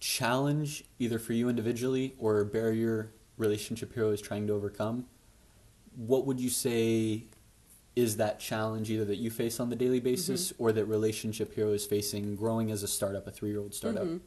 challenge, 0.00 0.84
either 0.98 1.18
for 1.18 1.34
you 1.34 1.50
individually 1.50 2.14
or 2.18 2.42
barrier 2.44 3.12
Relationship 3.36 3.92
Hero 3.92 4.12
is 4.12 4.22
trying 4.22 4.46
to 4.46 4.54
overcome? 4.54 5.04
What 5.94 6.24
would 6.24 6.40
you 6.40 6.48
say 6.48 7.24
is 7.96 8.16
that 8.16 8.40
challenge 8.40 8.90
either 8.90 9.04
that 9.04 9.16
you 9.16 9.30
face 9.30 9.60
on 9.60 9.70
the 9.70 9.76
daily 9.76 10.00
basis 10.00 10.52
or 10.58 10.72
that 10.72 10.84
Relationship 10.86 11.54
Hero 11.54 11.72
is 11.72 11.86
facing 11.86 12.34
growing 12.34 12.70
as 12.70 12.82
a 12.82 12.88
startup, 12.88 13.26
a 13.26 13.30
three 13.30 13.50
year 13.50 13.60
old 13.60 13.74
startup? 13.74 14.04
Mhm. 14.04 14.20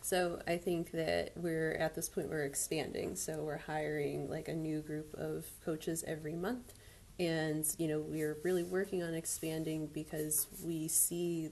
So 0.00 0.40
I 0.46 0.56
think 0.56 0.92
that 0.92 1.32
we're 1.36 1.72
at 1.72 1.94
this 1.94 2.08
point 2.08 2.28
we're 2.28 2.44
expanding. 2.44 3.16
So 3.16 3.42
we're 3.42 3.58
hiring 3.58 4.30
like 4.30 4.48
a 4.48 4.54
new 4.54 4.80
group 4.80 5.12
of 5.14 5.46
coaches 5.64 6.04
every 6.06 6.34
month, 6.34 6.74
and 7.18 7.66
you 7.78 7.88
know 7.88 8.00
we're 8.00 8.38
really 8.44 8.62
working 8.62 9.02
on 9.02 9.14
expanding 9.14 9.88
because 9.88 10.46
we 10.62 10.86
see 10.86 11.50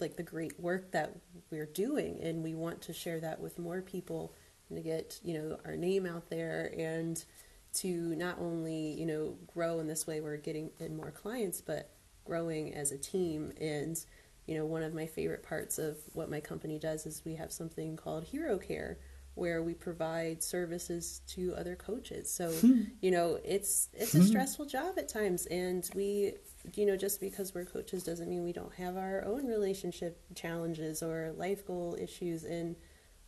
like 0.00 0.16
the 0.16 0.22
great 0.22 0.58
work 0.58 0.90
that 0.90 1.16
we're 1.50 1.66
doing, 1.66 2.20
and 2.20 2.42
we 2.42 2.54
want 2.54 2.82
to 2.82 2.92
share 2.92 3.20
that 3.20 3.40
with 3.40 3.58
more 3.58 3.80
people 3.80 4.34
and 4.68 4.76
to 4.76 4.82
get 4.82 5.20
you 5.22 5.34
know 5.34 5.58
our 5.64 5.76
name 5.76 6.04
out 6.04 6.28
there 6.30 6.74
and 6.76 7.24
to 7.72 8.14
not 8.16 8.38
only 8.38 8.92
you 8.92 9.06
know 9.06 9.36
grow 9.52 9.78
in 9.80 9.86
this 9.86 10.06
way 10.06 10.20
we're 10.20 10.36
getting 10.36 10.70
in 10.80 10.96
more 10.96 11.10
clients 11.10 11.60
but 11.60 11.90
growing 12.30 12.74
as 12.74 12.92
a 12.92 12.98
team. 12.98 13.52
And 13.60 13.98
you 14.46 14.56
know 14.56 14.64
one 14.64 14.82
of 14.82 14.94
my 14.94 15.06
favorite 15.06 15.42
parts 15.42 15.78
of 15.78 15.96
what 16.12 16.30
my 16.30 16.40
company 16.40 16.78
does 16.78 17.06
is 17.06 17.22
we 17.24 17.34
have 17.34 17.52
something 17.52 17.96
called 17.96 18.24
hero 18.24 18.58
care 18.58 18.98
where 19.34 19.62
we 19.62 19.74
provide 19.74 20.42
services 20.42 21.22
to 21.28 21.54
other 21.56 21.76
coaches. 21.76 22.30
So 22.32 22.50
hmm. 22.50 22.82
you 23.00 23.10
know 23.10 23.38
it's 23.44 23.88
it's 23.92 24.14
a 24.14 24.18
hmm. 24.18 24.26
stressful 24.26 24.66
job 24.66 24.94
at 24.96 25.08
times. 25.08 25.46
And 25.46 25.88
we 25.94 26.34
you 26.74 26.86
know 26.86 26.96
just 26.96 27.20
because 27.20 27.54
we're 27.54 27.64
coaches 27.64 28.04
doesn't 28.04 28.28
mean 28.28 28.44
we 28.44 28.52
don't 28.52 28.74
have 28.74 28.96
our 28.96 29.24
own 29.24 29.46
relationship 29.46 30.20
challenges 30.34 31.02
or 31.02 31.32
life 31.36 31.66
goal 31.66 31.96
issues. 32.00 32.44
And 32.44 32.76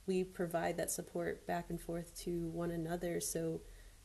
we 0.07 0.25
provide 0.25 0.77
that 0.77 0.91
support 0.91 1.47
back 1.47 1.71
and 1.71 1.81
forth 1.81 2.17
to 2.21 2.49
one 2.49 2.73
another. 2.73 3.21
So 3.21 3.61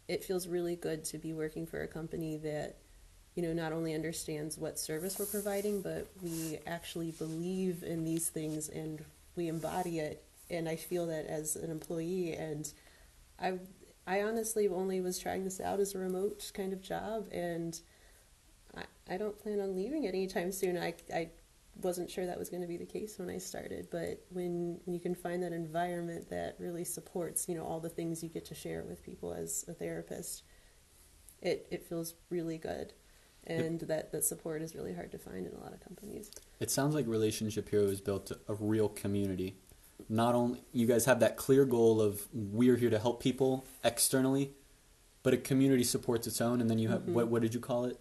it 0.08 0.24
feels 0.24 0.48
really 0.48 0.76
good 0.76 1.04
to 1.06 1.18
be 1.18 1.34
working 1.34 1.66
for 1.66 1.82
a 1.82 1.88
company 1.88 2.38
that 2.38 2.78
you 3.36 3.44
know 3.44 3.54
not 3.54 3.72
only 3.72 3.94
understands 3.94 4.58
what 4.58 4.80
service 4.80 5.20
we're 5.20 5.26
providing 5.26 5.82
but 5.82 6.08
we 6.22 6.60
actually 6.66 7.12
believe 7.12 7.84
in 7.84 8.04
these 8.04 8.30
things 8.30 8.70
and 8.70 9.04
we 9.36 9.48
embody 9.48 10.00
it 10.00 10.24
and 10.50 10.68
i 10.68 10.76
feel 10.76 11.06
that 11.08 11.26
as 11.28 11.56
an 11.56 11.70
employee 11.70 12.34
and 12.34 12.72
i 13.40 13.54
i 14.08 14.22
honestly 14.22 14.68
only 14.68 15.02
was 15.02 15.20
trying 15.20 15.44
this 15.44 15.60
out 15.60 15.80
as 15.80 15.94
a 15.94 16.00
remote 16.00 16.52
kind 16.54 16.74
of 16.74 16.82
job 16.82 17.28
and 17.32 17.82
I, 18.78 19.14
I 19.14 19.18
don't 19.18 19.38
plan 19.38 19.60
on 19.60 19.76
leaving 19.76 20.08
anytime 20.08 20.52
soon. 20.52 20.78
I, 20.78 20.94
I 21.14 21.30
wasn't 21.82 22.10
sure 22.10 22.26
that 22.26 22.40
was 22.40 22.50
going 22.50 22.62
to 22.62 22.68
be 22.68 22.78
the 22.78 22.86
case 22.86 23.18
when 23.20 23.30
I 23.30 23.38
started, 23.38 23.88
but 23.92 24.24
when, 24.30 24.80
when 24.86 24.94
you 24.94 25.00
can 25.00 25.14
find 25.16 25.42
that 25.44 25.54
environment 25.54 26.30
that 26.30 26.56
really 26.60 26.84
supports, 26.84 27.48
you 27.48 27.56
know, 27.56 27.64
all 27.64 27.80
the 27.80 27.90
things 27.90 28.24
you 28.24 28.30
get 28.30 28.46
to 28.46 28.56
share 28.56 28.84
with 28.84 29.04
people 29.04 29.34
as 29.34 29.64
a 29.68 29.74
therapist, 29.74 30.44
it, 31.42 31.68
it 31.72 31.84
feels 31.88 32.16
really 32.30 32.58
good. 32.58 32.94
And 33.46 33.80
that, 33.82 34.12
that 34.12 34.26
support 34.26 34.62
is 34.62 34.76
really 34.76 34.94
hard 34.94 35.12
to 35.14 35.18
find 35.18 35.46
in 35.48 35.54
a 35.54 35.60
lot 35.60 35.74
of 35.74 35.80
companies. 35.80 36.32
It 36.60 36.70
sounds 36.70 36.94
like 36.96 37.08
Relationship 37.08 37.70
Hero 37.70 37.88
has 37.88 38.02
built 38.02 38.32
a 38.50 38.54
real 38.56 38.90
community. 38.90 39.56
Not 40.10 40.36
only 40.36 40.64
you 40.74 40.86
guys 40.86 41.06
have 41.06 41.22
that 41.22 41.38
clear 41.38 41.64
goal 41.64 42.02
of 42.02 42.28
we're 42.34 42.76
here 42.76 42.90
to 42.90 43.00
help 43.00 43.22
people 43.24 43.66
externally, 43.84 44.52
but 45.24 45.34
a 45.34 45.38
community 45.38 45.84
supports 45.84 46.28
its 46.28 46.42
own. 46.42 46.60
And 46.60 46.70
then 46.70 46.78
you 46.78 46.90
have 46.90 47.04
Mhm. 47.04 47.14
what 47.14 47.28
what 47.30 47.42
did 47.42 47.54
you 47.54 47.60
call 47.60 47.86
it? 47.86 47.98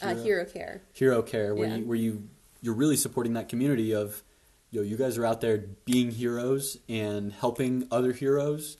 Uh, 0.00 0.14
Hero 0.14 0.44
Care. 0.44 0.82
Hero 0.92 1.22
Care, 1.22 1.54
where 1.54 1.68
Yeah. 1.68 1.76
you 1.76 1.84
where 1.86 1.96
you 1.96 2.28
you're 2.62 2.74
really 2.74 2.96
supporting 2.96 3.34
that 3.34 3.48
community 3.48 3.94
of 3.94 4.22
yo, 4.70 4.80
you 4.82 4.96
guys 4.96 5.18
are 5.18 5.26
out 5.26 5.42
there 5.42 5.58
being 5.84 6.10
heroes 6.10 6.78
and 6.88 7.32
helping 7.32 7.86
other 7.90 8.12
heroes. 8.12 8.78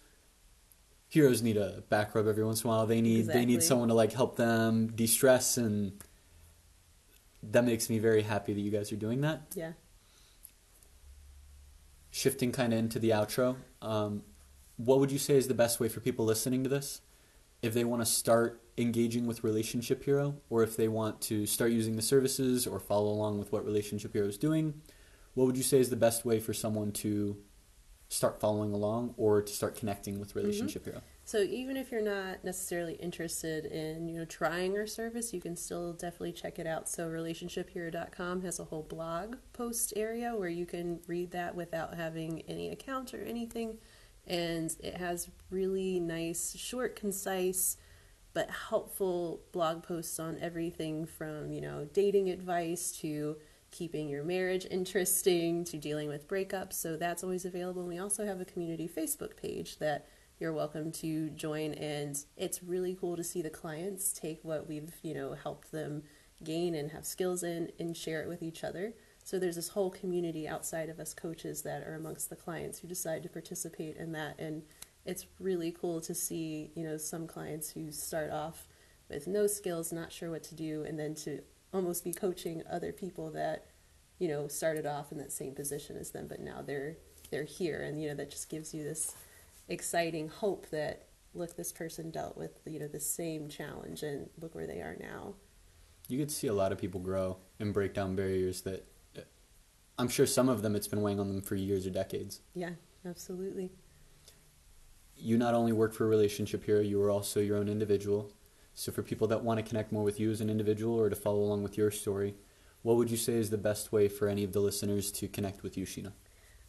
Heroes 1.09 1.43
need 1.43 1.59
a 1.59 1.83
back 1.91 2.15
rub 2.15 2.27
every 2.27 2.43
once 2.43 2.65
in 2.65 2.71
a 2.71 2.73
while. 2.73 2.87
They 2.87 3.03
need 3.03 3.27
they 3.27 3.45
need 3.45 3.63
someone 3.63 3.89
to 3.89 3.95
like 3.95 4.13
help 4.13 4.37
them 4.37 4.87
de 4.89 5.07
stress 5.07 5.59
and 5.59 6.03
that 7.43 7.65
makes 7.65 7.91
me 7.91 7.99
very 7.99 8.23
happy 8.23 8.55
that 8.55 8.61
you 8.61 8.71
guys 8.71 8.91
are 8.93 8.97
doing 8.97 9.21
that. 9.21 9.43
Yeah. 9.55 9.73
Shifting 12.11 12.53
kind 12.53 12.73
of 12.73 12.79
into 12.79 12.99
the 12.99 13.11
outro, 13.11 13.57
um, 13.81 14.23
what 14.77 15.01
would 15.01 15.11
you 15.11 15.19
say 15.19 15.37
is 15.37 15.49
the 15.49 15.55
best 15.55 15.81
way 15.81 15.89
for 15.89 16.01
people 16.01 16.25
listening 16.25 16.63
to 16.63 16.71
this 16.71 17.01
if 17.63 17.75
they 17.75 17.85
want 17.85 18.03
to 18.03 18.07
start 18.07 18.61
engaging 18.77 19.27
with 19.27 19.45
Relationship 19.45 20.05
Hero, 20.05 20.35
or 20.51 20.63
if 20.63 20.77
they 20.77 20.89
want 20.89 21.21
to 21.23 21.47
start 21.47 21.71
using 21.71 21.97
the 21.97 22.03
services 22.03 22.67
or 22.67 22.81
follow 22.81 23.11
along 23.11 23.39
with 23.39 23.53
what 23.53 23.65
Relationship 23.65 24.13
Hero 24.13 24.27
is 24.27 24.39
doing? 24.39 24.83
What 25.35 25.47
would 25.47 25.57
you 25.57 25.63
say 25.63 25.79
is 25.79 25.89
the 25.91 25.97
best 25.97 26.25
way 26.25 26.41
for 26.41 26.53
someone 26.53 26.93
to 26.93 27.37
start 28.09 28.39
following 28.39 28.73
along 28.73 29.15
or 29.17 29.41
to 29.41 29.53
start 29.53 29.75
connecting 29.75 30.19
with 30.19 30.31
mm-hmm. 30.31 30.41
Relationship 30.41 30.85
Hero? 30.85 31.01
So 31.25 31.39
even 31.39 31.77
if 31.77 31.93
you're 31.93 32.03
not 32.03 32.45
necessarily 32.45 32.95
interested 32.95 33.65
in, 33.65 34.09
you 34.09 34.19
know, 34.19 34.25
trying 34.25 34.77
our 34.77 34.87
service, 34.87 35.33
you 35.33 35.41
can 35.41 35.57
still 35.57 35.93
definitely 35.93 36.33
check 36.33 36.59
it 36.59 36.67
out. 36.67 36.89
So 36.89 37.09
relationshiphero.com 37.09 38.43
has 38.43 38.59
a 38.59 38.65
whole 38.65 38.83
blog 38.83 39.37
post 39.53 39.93
area 39.97 40.35
where 40.35 40.49
you 40.49 40.67
can 40.67 41.01
read 41.07 41.31
that 41.31 41.55
without 41.55 41.95
having 41.95 42.43
any 42.49 42.71
account 42.71 43.15
or 43.15 43.23
anything. 43.23 43.79
And 44.27 44.75
it 44.81 44.97
has 44.97 45.29
really 45.51 45.99
nice, 45.99 46.55
short, 46.57 46.97
concise, 46.97 47.77
but 48.35 48.51
helpful 48.51 49.41
blog 49.53 49.83
posts 49.83 50.19
on 50.19 50.39
everything 50.41 51.05
from, 51.05 51.53
you 51.53 51.61
know, 51.61 51.89
dating 51.93 52.31
advice 52.31 52.93
to 53.01 53.37
keeping 53.71 54.09
your 54.09 54.23
marriage 54.23 54.67
interesting 54.71 55.65
to 55.65 55.77
dealing 55.77 56.09
with 56.09 56.29
breakups. 56.29 56.75
So 56.75 56.97
that's 56.97 57.25
always 57.25 57.45
available. 57.45 57.83
And 57.83 57.89
we 57.89 57.99
also 57.99 58.25
have 58.25 58.41
a 58.41 58.45
community 58.45 58.89
Facebook 58.89 59.37
page 59.37 59.79
that 59.79 60.07
you're 60.43 60.53
welcome 60.53 60.91
to 60.91 61.31
join 61.31 61.73
and 61.75 62.25
it's 62.37 62.65
really 62.65 62.97
cool 63.01 63.17
to 63.17 63.23
see 63.23 63.43
the 63.43 63.49
clients 63.49 64.13
take 64.13 64.41
what 64.43 64.67
we've 64.67 64.93
you 65.03 65.15
know 65.15 65.35
helped 65.35 65.71
them 65.71 66.03
gain 66.43 66.75
and 66.75 66.91
have 66.91 67.07
skills 67.07 67.45
in 67.45 67.71
and 67.79 67.97
share 67.97 68.23
it 68.23 68.29
with 68.29 68.43
each 68.43 68.65
other 68.65 68.93
so 69.25 69.39
there's 69.39 69.57
this 69.57 69.69
whole 69.69 69.91
community 69.91 70.49
outside 70.49 70.89
of 70.89 70.99
us 70.99 71.15
coaches 71.15 71.63
that 71.63 71.83
are 71.85 71.95
amongst 71.95 72.29
the 72.29 72.37
clients 72.37 72.79
who 72.79 72.89
decide 72.89 73.23
to 73.23 73.29
participate 73.29 73.97
in 73.97 74.13
that. 74.13 74.39
And 74.39 74.63
it's 75.05 75.27
really 75.39 75.73
cool 75.73 76.01
to 76.01 76.15
see 76.15 76.71
you 76.75 76.85
know 76.85 76.97
some 76.97 77.27
clients 77.27 77.71
who 77.71 77.91
start 77.91 78.31
off 78.31 78.69
with 79.09 79.27
no 79.27 79.47
skills 79.47 79.93
not 79.93 80.13
sure 80.13 80.31
what 80.31 80.43
to 80.45 80.55
do 80.55 80.85
and 80.85 80.99
then 80.99 81.15
to 81.15 81.41
almost 81.73 82.05
be 82.05 82.13
coaching 82.13 82.63
other 82.71 82.93
people 82.93 83.31
that 83.31 83.67
you 84.19 84.29
know 84.29 84.47
started 84.47 84.87
off 84.87 85.11
in 85.11 85.19
that 85.19 85.33
same 85.33 85.55
position 85.55 85.97
as 85.97 86.11
them 86.11 86.27
but 86.29 86.41
now 86.41 86.63
they're 86.65 86.97
they're 87.33 87.45
here. 87.45 87.83
And 87.83 88.01
you 88.01 88.09
know 88.09 88.15
that 88.15 88.31
just 88.31 88.49
gives 88.49 88.73
you 88.73 88.85
this 88.85 89.17
exciting 89.69 90.29
hope 90.29 90.69
that 90.71 91.07
look 91.35 91.57
this 91.57 91.73
person 91.73 92.11
dealt 92.11 92.37
with 92.37 92.61
you 92.67 92.79
know 92.79 92.89
the 92.89 93.01
same 93.01 93.49
challenge 93.49 94.03
and 94.03 94.29
look 94.41 94.55
where 94.55 94.67
they 94.69 94.81
are 94.81 94.97
now. 95.01 95.35
You 96.09 96.19
could 96.19 96.31
see 96.31 96.47
a 96.47 96.53
lot 96.53 96.73
of 96.73 96.79
people 96.79 97.01
grow 97.01 97.39
and 97.59 97.73
break 97.73 97.95
down 97.95 98.15
barriers 98.15 98.61
that 98.63 98.87
I'm 99.99 100.09
sure 100.09 100.27
some 100.27 100.49
of 100.49 100.63
them 100.63 100.75
it's 100.75 100.89
been 100.89 101.03
weighing 101.03 101.21
on 101.21 101.29
them 101.29 101.43
for 101.43 101.55
years 101.55 101.87
or 101.87 101.91
decades. 101.91 102.41
yeah 102.55 102.71
absolutely 103.07 103.71
you 105.17 105.39
not 105.39 105.55
only 105.55 105.73
work 105.73 105.95
for 105.95 106.05
a 106.05 106.09
Relationship 106.09 106.65
Hero, 106.65 106.81
you 106.81 107.01
are 107.01 107.11
also 107.11 107.39
your 107.39 107.57
own 107.57 107.69
individual. 107.69 108.33
So, 108.75 108.91
for 108.91 109.03
people 109.05 109.29
that 109.29 109.45
want 109.45 109.59
to 109.59 109.63
connect 109.63 109.93
more 109.93 110.03
with 110.03 110.19
you 110.19 110.33
as 110.33 110.41
an 110.41 110.51
individual 110.51 110.99
or 110.99 111.09
to 111.11 111.15
follow 111.15 111.39
along 111.39 111.63
with 111.63 111.79
your 111.79 111.93
story, 111.93 112.35
what 112.81 112.97
would 112.97 113.09
you 113.09 113.17
say 113.17 113.35
is 113.35 113.49
the 113.49 113.59
best 113.59 113.93
way 113.93 114.09
for 114.09 114.27
any 114.27 114.43
of 114.43 114.53
the 114.53 114.59
listeners 114.59 115.13
to 115.13 115.29
connect 115.29 115.63
with 115.63 115.77
you, 115.77 115.87
Sheena? 115.87 116.13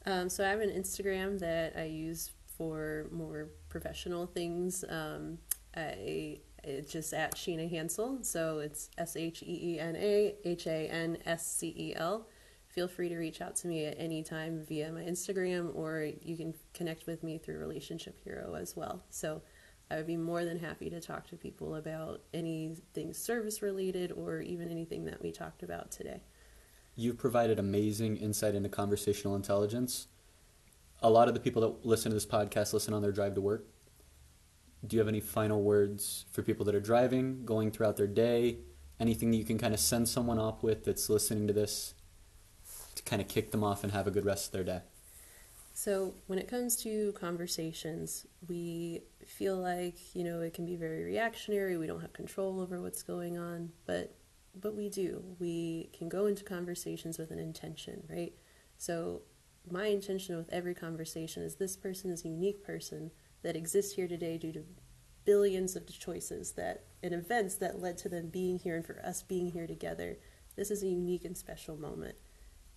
um, 0.05 0.29
so 0.29 0.45
i 0.45 0.49
have 0.49 0.59
an 0.59 0.69
instagram 0.69 1.39
that 1.39 1.73
i 1.77 1.83
use 1.83 2.31
for 2.57 3.07
more 3.11 3.49
professional 3.69 4.27
things 4.27 4.83
um, 4.89 5.37
I, 5.75 6.39
it's 6.63 6.91
just 6.91 7.13
at 7.13 7.35
sheena 7.35 7.71
hanscel 7.71 8.25
so 8.25 8.59
it's 8.59 8.89
s-h-e-e-n-a 8.97 10.35
h-a-n-s-c-e-l 10.45 12.27
feel 12.73 12.87
free 12.87 13.09
to 13.09 13.17
reach 13.17 13.41
out 13.41 13.55
to 13.55 13.67
me 13.67 13.85
at 13.85 13.95
any 13.99 14.23
time 14.23 14.63
via 14.67 14.91
my 14.91 15.01
instagram 15.01 15.73
or 15.75 16.09
you 16.21 16.35
can 16.35 16.53
connect 16.73 17.05
with 17.05 17.23
me 17.23 17.37
through 17.37 17.57
relationship 17.57 18.19
hero 18.23 18.55
as 18.55 18.75
well 18.75 19.03
so 19.09 19.41
I 19.93 19.97
would 19.97 20.07
be 20.07 20.17
more 20.17 20.43
than 20.43 20.57
happy 20.57 20.89
to 20.89 20.99
talk 20.99 21.27
to 21.27 21.35
people 21.35 21.75
about 21.75 22.21
anything 22.33 23.13
service 23.13 23.61
related 23.61 24.11
or 24.11 24.39
even 24.39 24.69
anything 24.69 25.05
that 25.05 25.21
we 25.21 25.31
talked 25.31 25.61
about 25.61 25.91
today. 25.91 26.21
You've 26.95 27.17
provided 27.19 27.59
amazing 27.59 28.17
insight 28.17 28.55
into 28.55 28.69
conversational 28.69 29.35
intelligence. 29.35 30.07
A 31.01 31.09
lot 31.11 31.27
of 31.27 31.35
the 31.35 31.39
people 31.39 31.61
that 31.61 31.85
listen 31.85 32.09
to 32.09 32.15
this 32.15 32.25
podcast 32.25 32.73
listen 32.73 32.93
on 32.93 33.03
their 33.03 33.11
drive 33.11 33.35
to 33.35 33.41
work. 33.41 33.67
Do 34.85 34.95
you 34.95 34.99
have 34.99 35.07
any 35.07 35.19
final 35.19 35.61
words 35.61 36.25
for 36.31 36.41
people 36.41 36.65
that 36.65 36.73
are 36.73 36.81
driving, 36.81 37.45
going 37.45 37.69
throughout 37.69 37.97
their 37.97 38.07
day? 38.07 38.57
Anything 38.99 39.29
that 39.29 39.37
you 39.37 39.45
can 39.45 39.59
kind 39.59 39.75
of 39.75 39.79
send 39.79 40.09
someone 40.09 40.39
up 40.39 40.63
with 40.63 40.85
that's 40.85 41.09
listening 41.09 41.45
to 41.47 41.53
this 41.53 41.93
to 42.95 43.03
kind 43.03 43.21
of 43.21 43.27
kick 43.27 43.51
them 43.51 43.63
off 43.63 43.83
and 43.83 43.93
have 43.93 44.07
a 44.07 44.11
good 44.11 44.25
rest 44.25 44.47
of 44.47 44.51
their 44.53 44.63
day? 44.63 44.81
So, 45.75 46.13
when 46.27 46.37
it 46.37 46.47
comes 46.47 46.75
to 46.83 47.13
conversations, 47.13 48.27
we 48.47 49.01
feel 49.25 49.57
like, 49.57 49.95
you 50.15 50.23
know, 50.23 50.41
it 50.41 50.53
can 50.53 50.65
be 50.65 50.75
very 50.75 51.03
reactionary. 51.03 51.77
We 51.77 51.87
don't 51.87 52.01
have 52.01 52.13
control 52.13 52.61
over 52.61 52.79
what's 52.79 53.01
going 53.01 53.37
on, 53.37 53.71
but 53.85 54.15
but 54.61 54.75
we 54.75 54.87
do. 54.87 55.23
We 55.39 55.89
can 55.97 56.09
go 56.09 56.27
into 56.27 56.43
conversations 56.43 57.17
with 57.17 57.31
an 57.31 57.39
intention, 57.39 58.03
right? 58.07 58.33
So, 58.77 59.23
my 59.69 59.87
intention 59.87 60.37
with 60.37 60.49
every 60.51 60.75
conversation 60.75 61.41
is 61.41 61.55
this 61.55 61.75
person 61.75 62.11
is 62.11 62.23
a 62.23 62.29
unique 62.29 62.63
person 62.63 63.09
that 63.41 63.55
exists 63.55 63.93
here 63.93 64.07
today 64.07 64.37
due 64.37 64.53
to 64.53 64.63
billions 65.25 65.75
of 65.75 65.87
choices 65.87 66.51
that 66.51 66.83
and 67.01 67.13
events 67.13 67.55
that 67.55 67.81
led 67.81 67.97
to 67.97 68.09
them 68.09 68.27
being 68.27 68.59
here 68.59 68.75
and 68.75 68.85
for 68.85 69.01
us 69.03 69.23
being 69.23 69.51
here 69.51 69.65
together. 69.65 70.17
This 70.55 70.69
is 70.69 70.83
a 70.83 70.87
unique 70.87 71.25
and 71.25 71.35
special 71.35 71.77
moment 71.77 72.15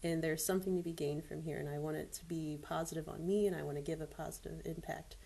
and 0.07 0.23
there's 0.23 0.45
something 0.45 0.77
to 0.77 0.83
be 0.83 0.93
gained 0.93 1.25
from 1.25 1.43
here 1.43 1.59
and 1.59 1.69
i 1.69 1.79
want 1.79 1.97
it 1.97 2.13
to 2.13 2.25
be 2.25 2.59
positive 2.63 3.09
on 3.09 3.27
me 3.27 3.47
and 3.47 3.57
i 3.57 3.63
want 3.63 3.77
to 3.77 3.83
give 3.83 4.01
a 4.01 4.07
positive 4.07 4.61
impact. 4.65 5.17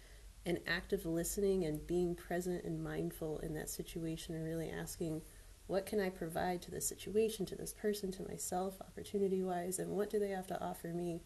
And 0.47 0.59
active 0.67 1.05
listening 1.05 1.65
and 1.65 1.87
being 1.87 2.15
present 2.15 2.65
and 2.65 2.83
mindful 2.83 3.41
in 3.41 3.53
that 3.55 3.69
situation 3.69 4.35
and 4.35 4.43
really 4.43 4.71
asking 4.71 5.21
what 5.67 5.85
can 5.85 6.01
i 6.01 6.09
provide 6.09 6.63
to 6.63 6.71
this 6.71 6.89
situation 6.89 7.45
to 7.47 7.55
this 7.55 7.75
person 7.75 8.11
to 8.13 8.23
myself 8.23 8.81
opportunity 8.81 9.43
wise 9.43 9.79
and 9.79 9.91
what 9.91 10.09
do 10.09 10.19
they 10.19 10.31
have 10.31 10.47
to 10.47 10.61
offer 10.63 10.89
me? 10.89 11.21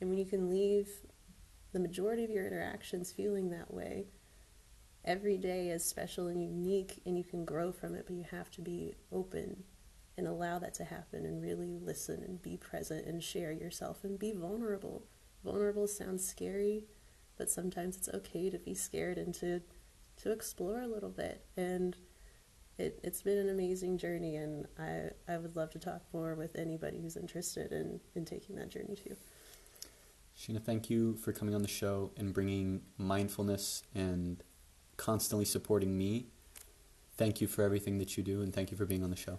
And 0.00 0.10
when 0.10 0.18
you 0.18 0.26
can 0.26 0.50
leave 0.50 0.88
the 1.72 1.78
majority 1.78 2.24
of 2.24 2.30
your 2.30 2.44
interactions 2.44 3.12
feeling 3.12 3.50
that 3.50 3.72
way 3.72 4.06
every 5.04 5.38
day 5.38 5.68
is 5.68 5.84
special 5.84 6.26
and 6.26 6.42
unique 6.42 7.00
and 7.06 7.16
you 7.16 7.24
can 7.24 7.44
grow 7.44 7.70
from 7.70 7.94
it 7.94 8.04
but 8.06 8.16
you 8.16 8.24
have 8.32 8.50
to 8.50 8.60
be 8.60 8.96
open 9.12 9.62
and 10.16 10.26
allow 10.26 10.58
that 10.58 10.74
to 10.74 10.84
happen 10.84 11.24
and 11.24 11.42
really 11.42 11.78
listen 11.80 12.22
and 12.22 12.42
be 12.42 12.56
present 12.56 13.06
and 13.06 13.22
share 13.22 13.52
yourself 13.52 14.04
and 14.04 14.18
be 14.18 14.32
vulnerable. 14.32 15.04
Vulnerable 15.44 15.86
sounds 15.86 16.26
scary, 16.26 16.84
but 17.36 17.50
sometimes 17.50 17.96
it's 17.96 18.08
okay 18.08 18.50
to 18.50 18.58
be 18.58 18.74
scared 18.74 19.18
and 19.18 19.34
to 19.34 19.62
to 20.22 20.32
explore 20.32 20.82
a 20.82 20.86
little 20.86 21.08
bit. 21.08 21.46
And 21.56 21.96
it, 22.76 23.00
it's 23.02 23.22
been 23.22 23.38
an 23.38 23.48
amazing 23.48 23.96
journey 23.96 24.36
and 24.36 24.66
I, 24.78 25.10
I 25.32 25.38
would 25.38 25.56
love 25.56 25.70
to 25.70 25.78
talk 25.78 26.02
more 26.12 26.34
with 26.34 26.56
anybody 26.56 27.00
who's 27.00 27.16
interested 27.16 27.72
in, 27.72 28.00
in 28.14 28.26
taking 28.26 28.56
that 28.56 28.68
journey 28.68 28.96
too. 28.96 29.16
Sheena, 30.38 30.62
thank 30.62 30.88
you 30.88 31.16
for 31.16 31.32
coming 31.32 31.54
on 31.54 31.62
the 31.62 31.68
show 31.68 32.12
and 32.16 32.32
bringing 32.32 32.82
mindfulness 32.96 33.82
and 33.94 34.42
constantly 34.96 35.44
supporting 35.44 35.96
me. 35.96 36.26
Thank 37.16 37.42
you 37.42 37.46
for 37.46 37.62
everything 37.62 37.98
that 37.98 38.16
you 38.16 38.22
do, 38.22 38.40
and 38.40 38.54
thank 38.54 38.70
you 38.70 38.76
for 38.78 38.86
being 38.86 39.04
on 39.04 39.10
the 39.10 39.16
show. 39.16 39.38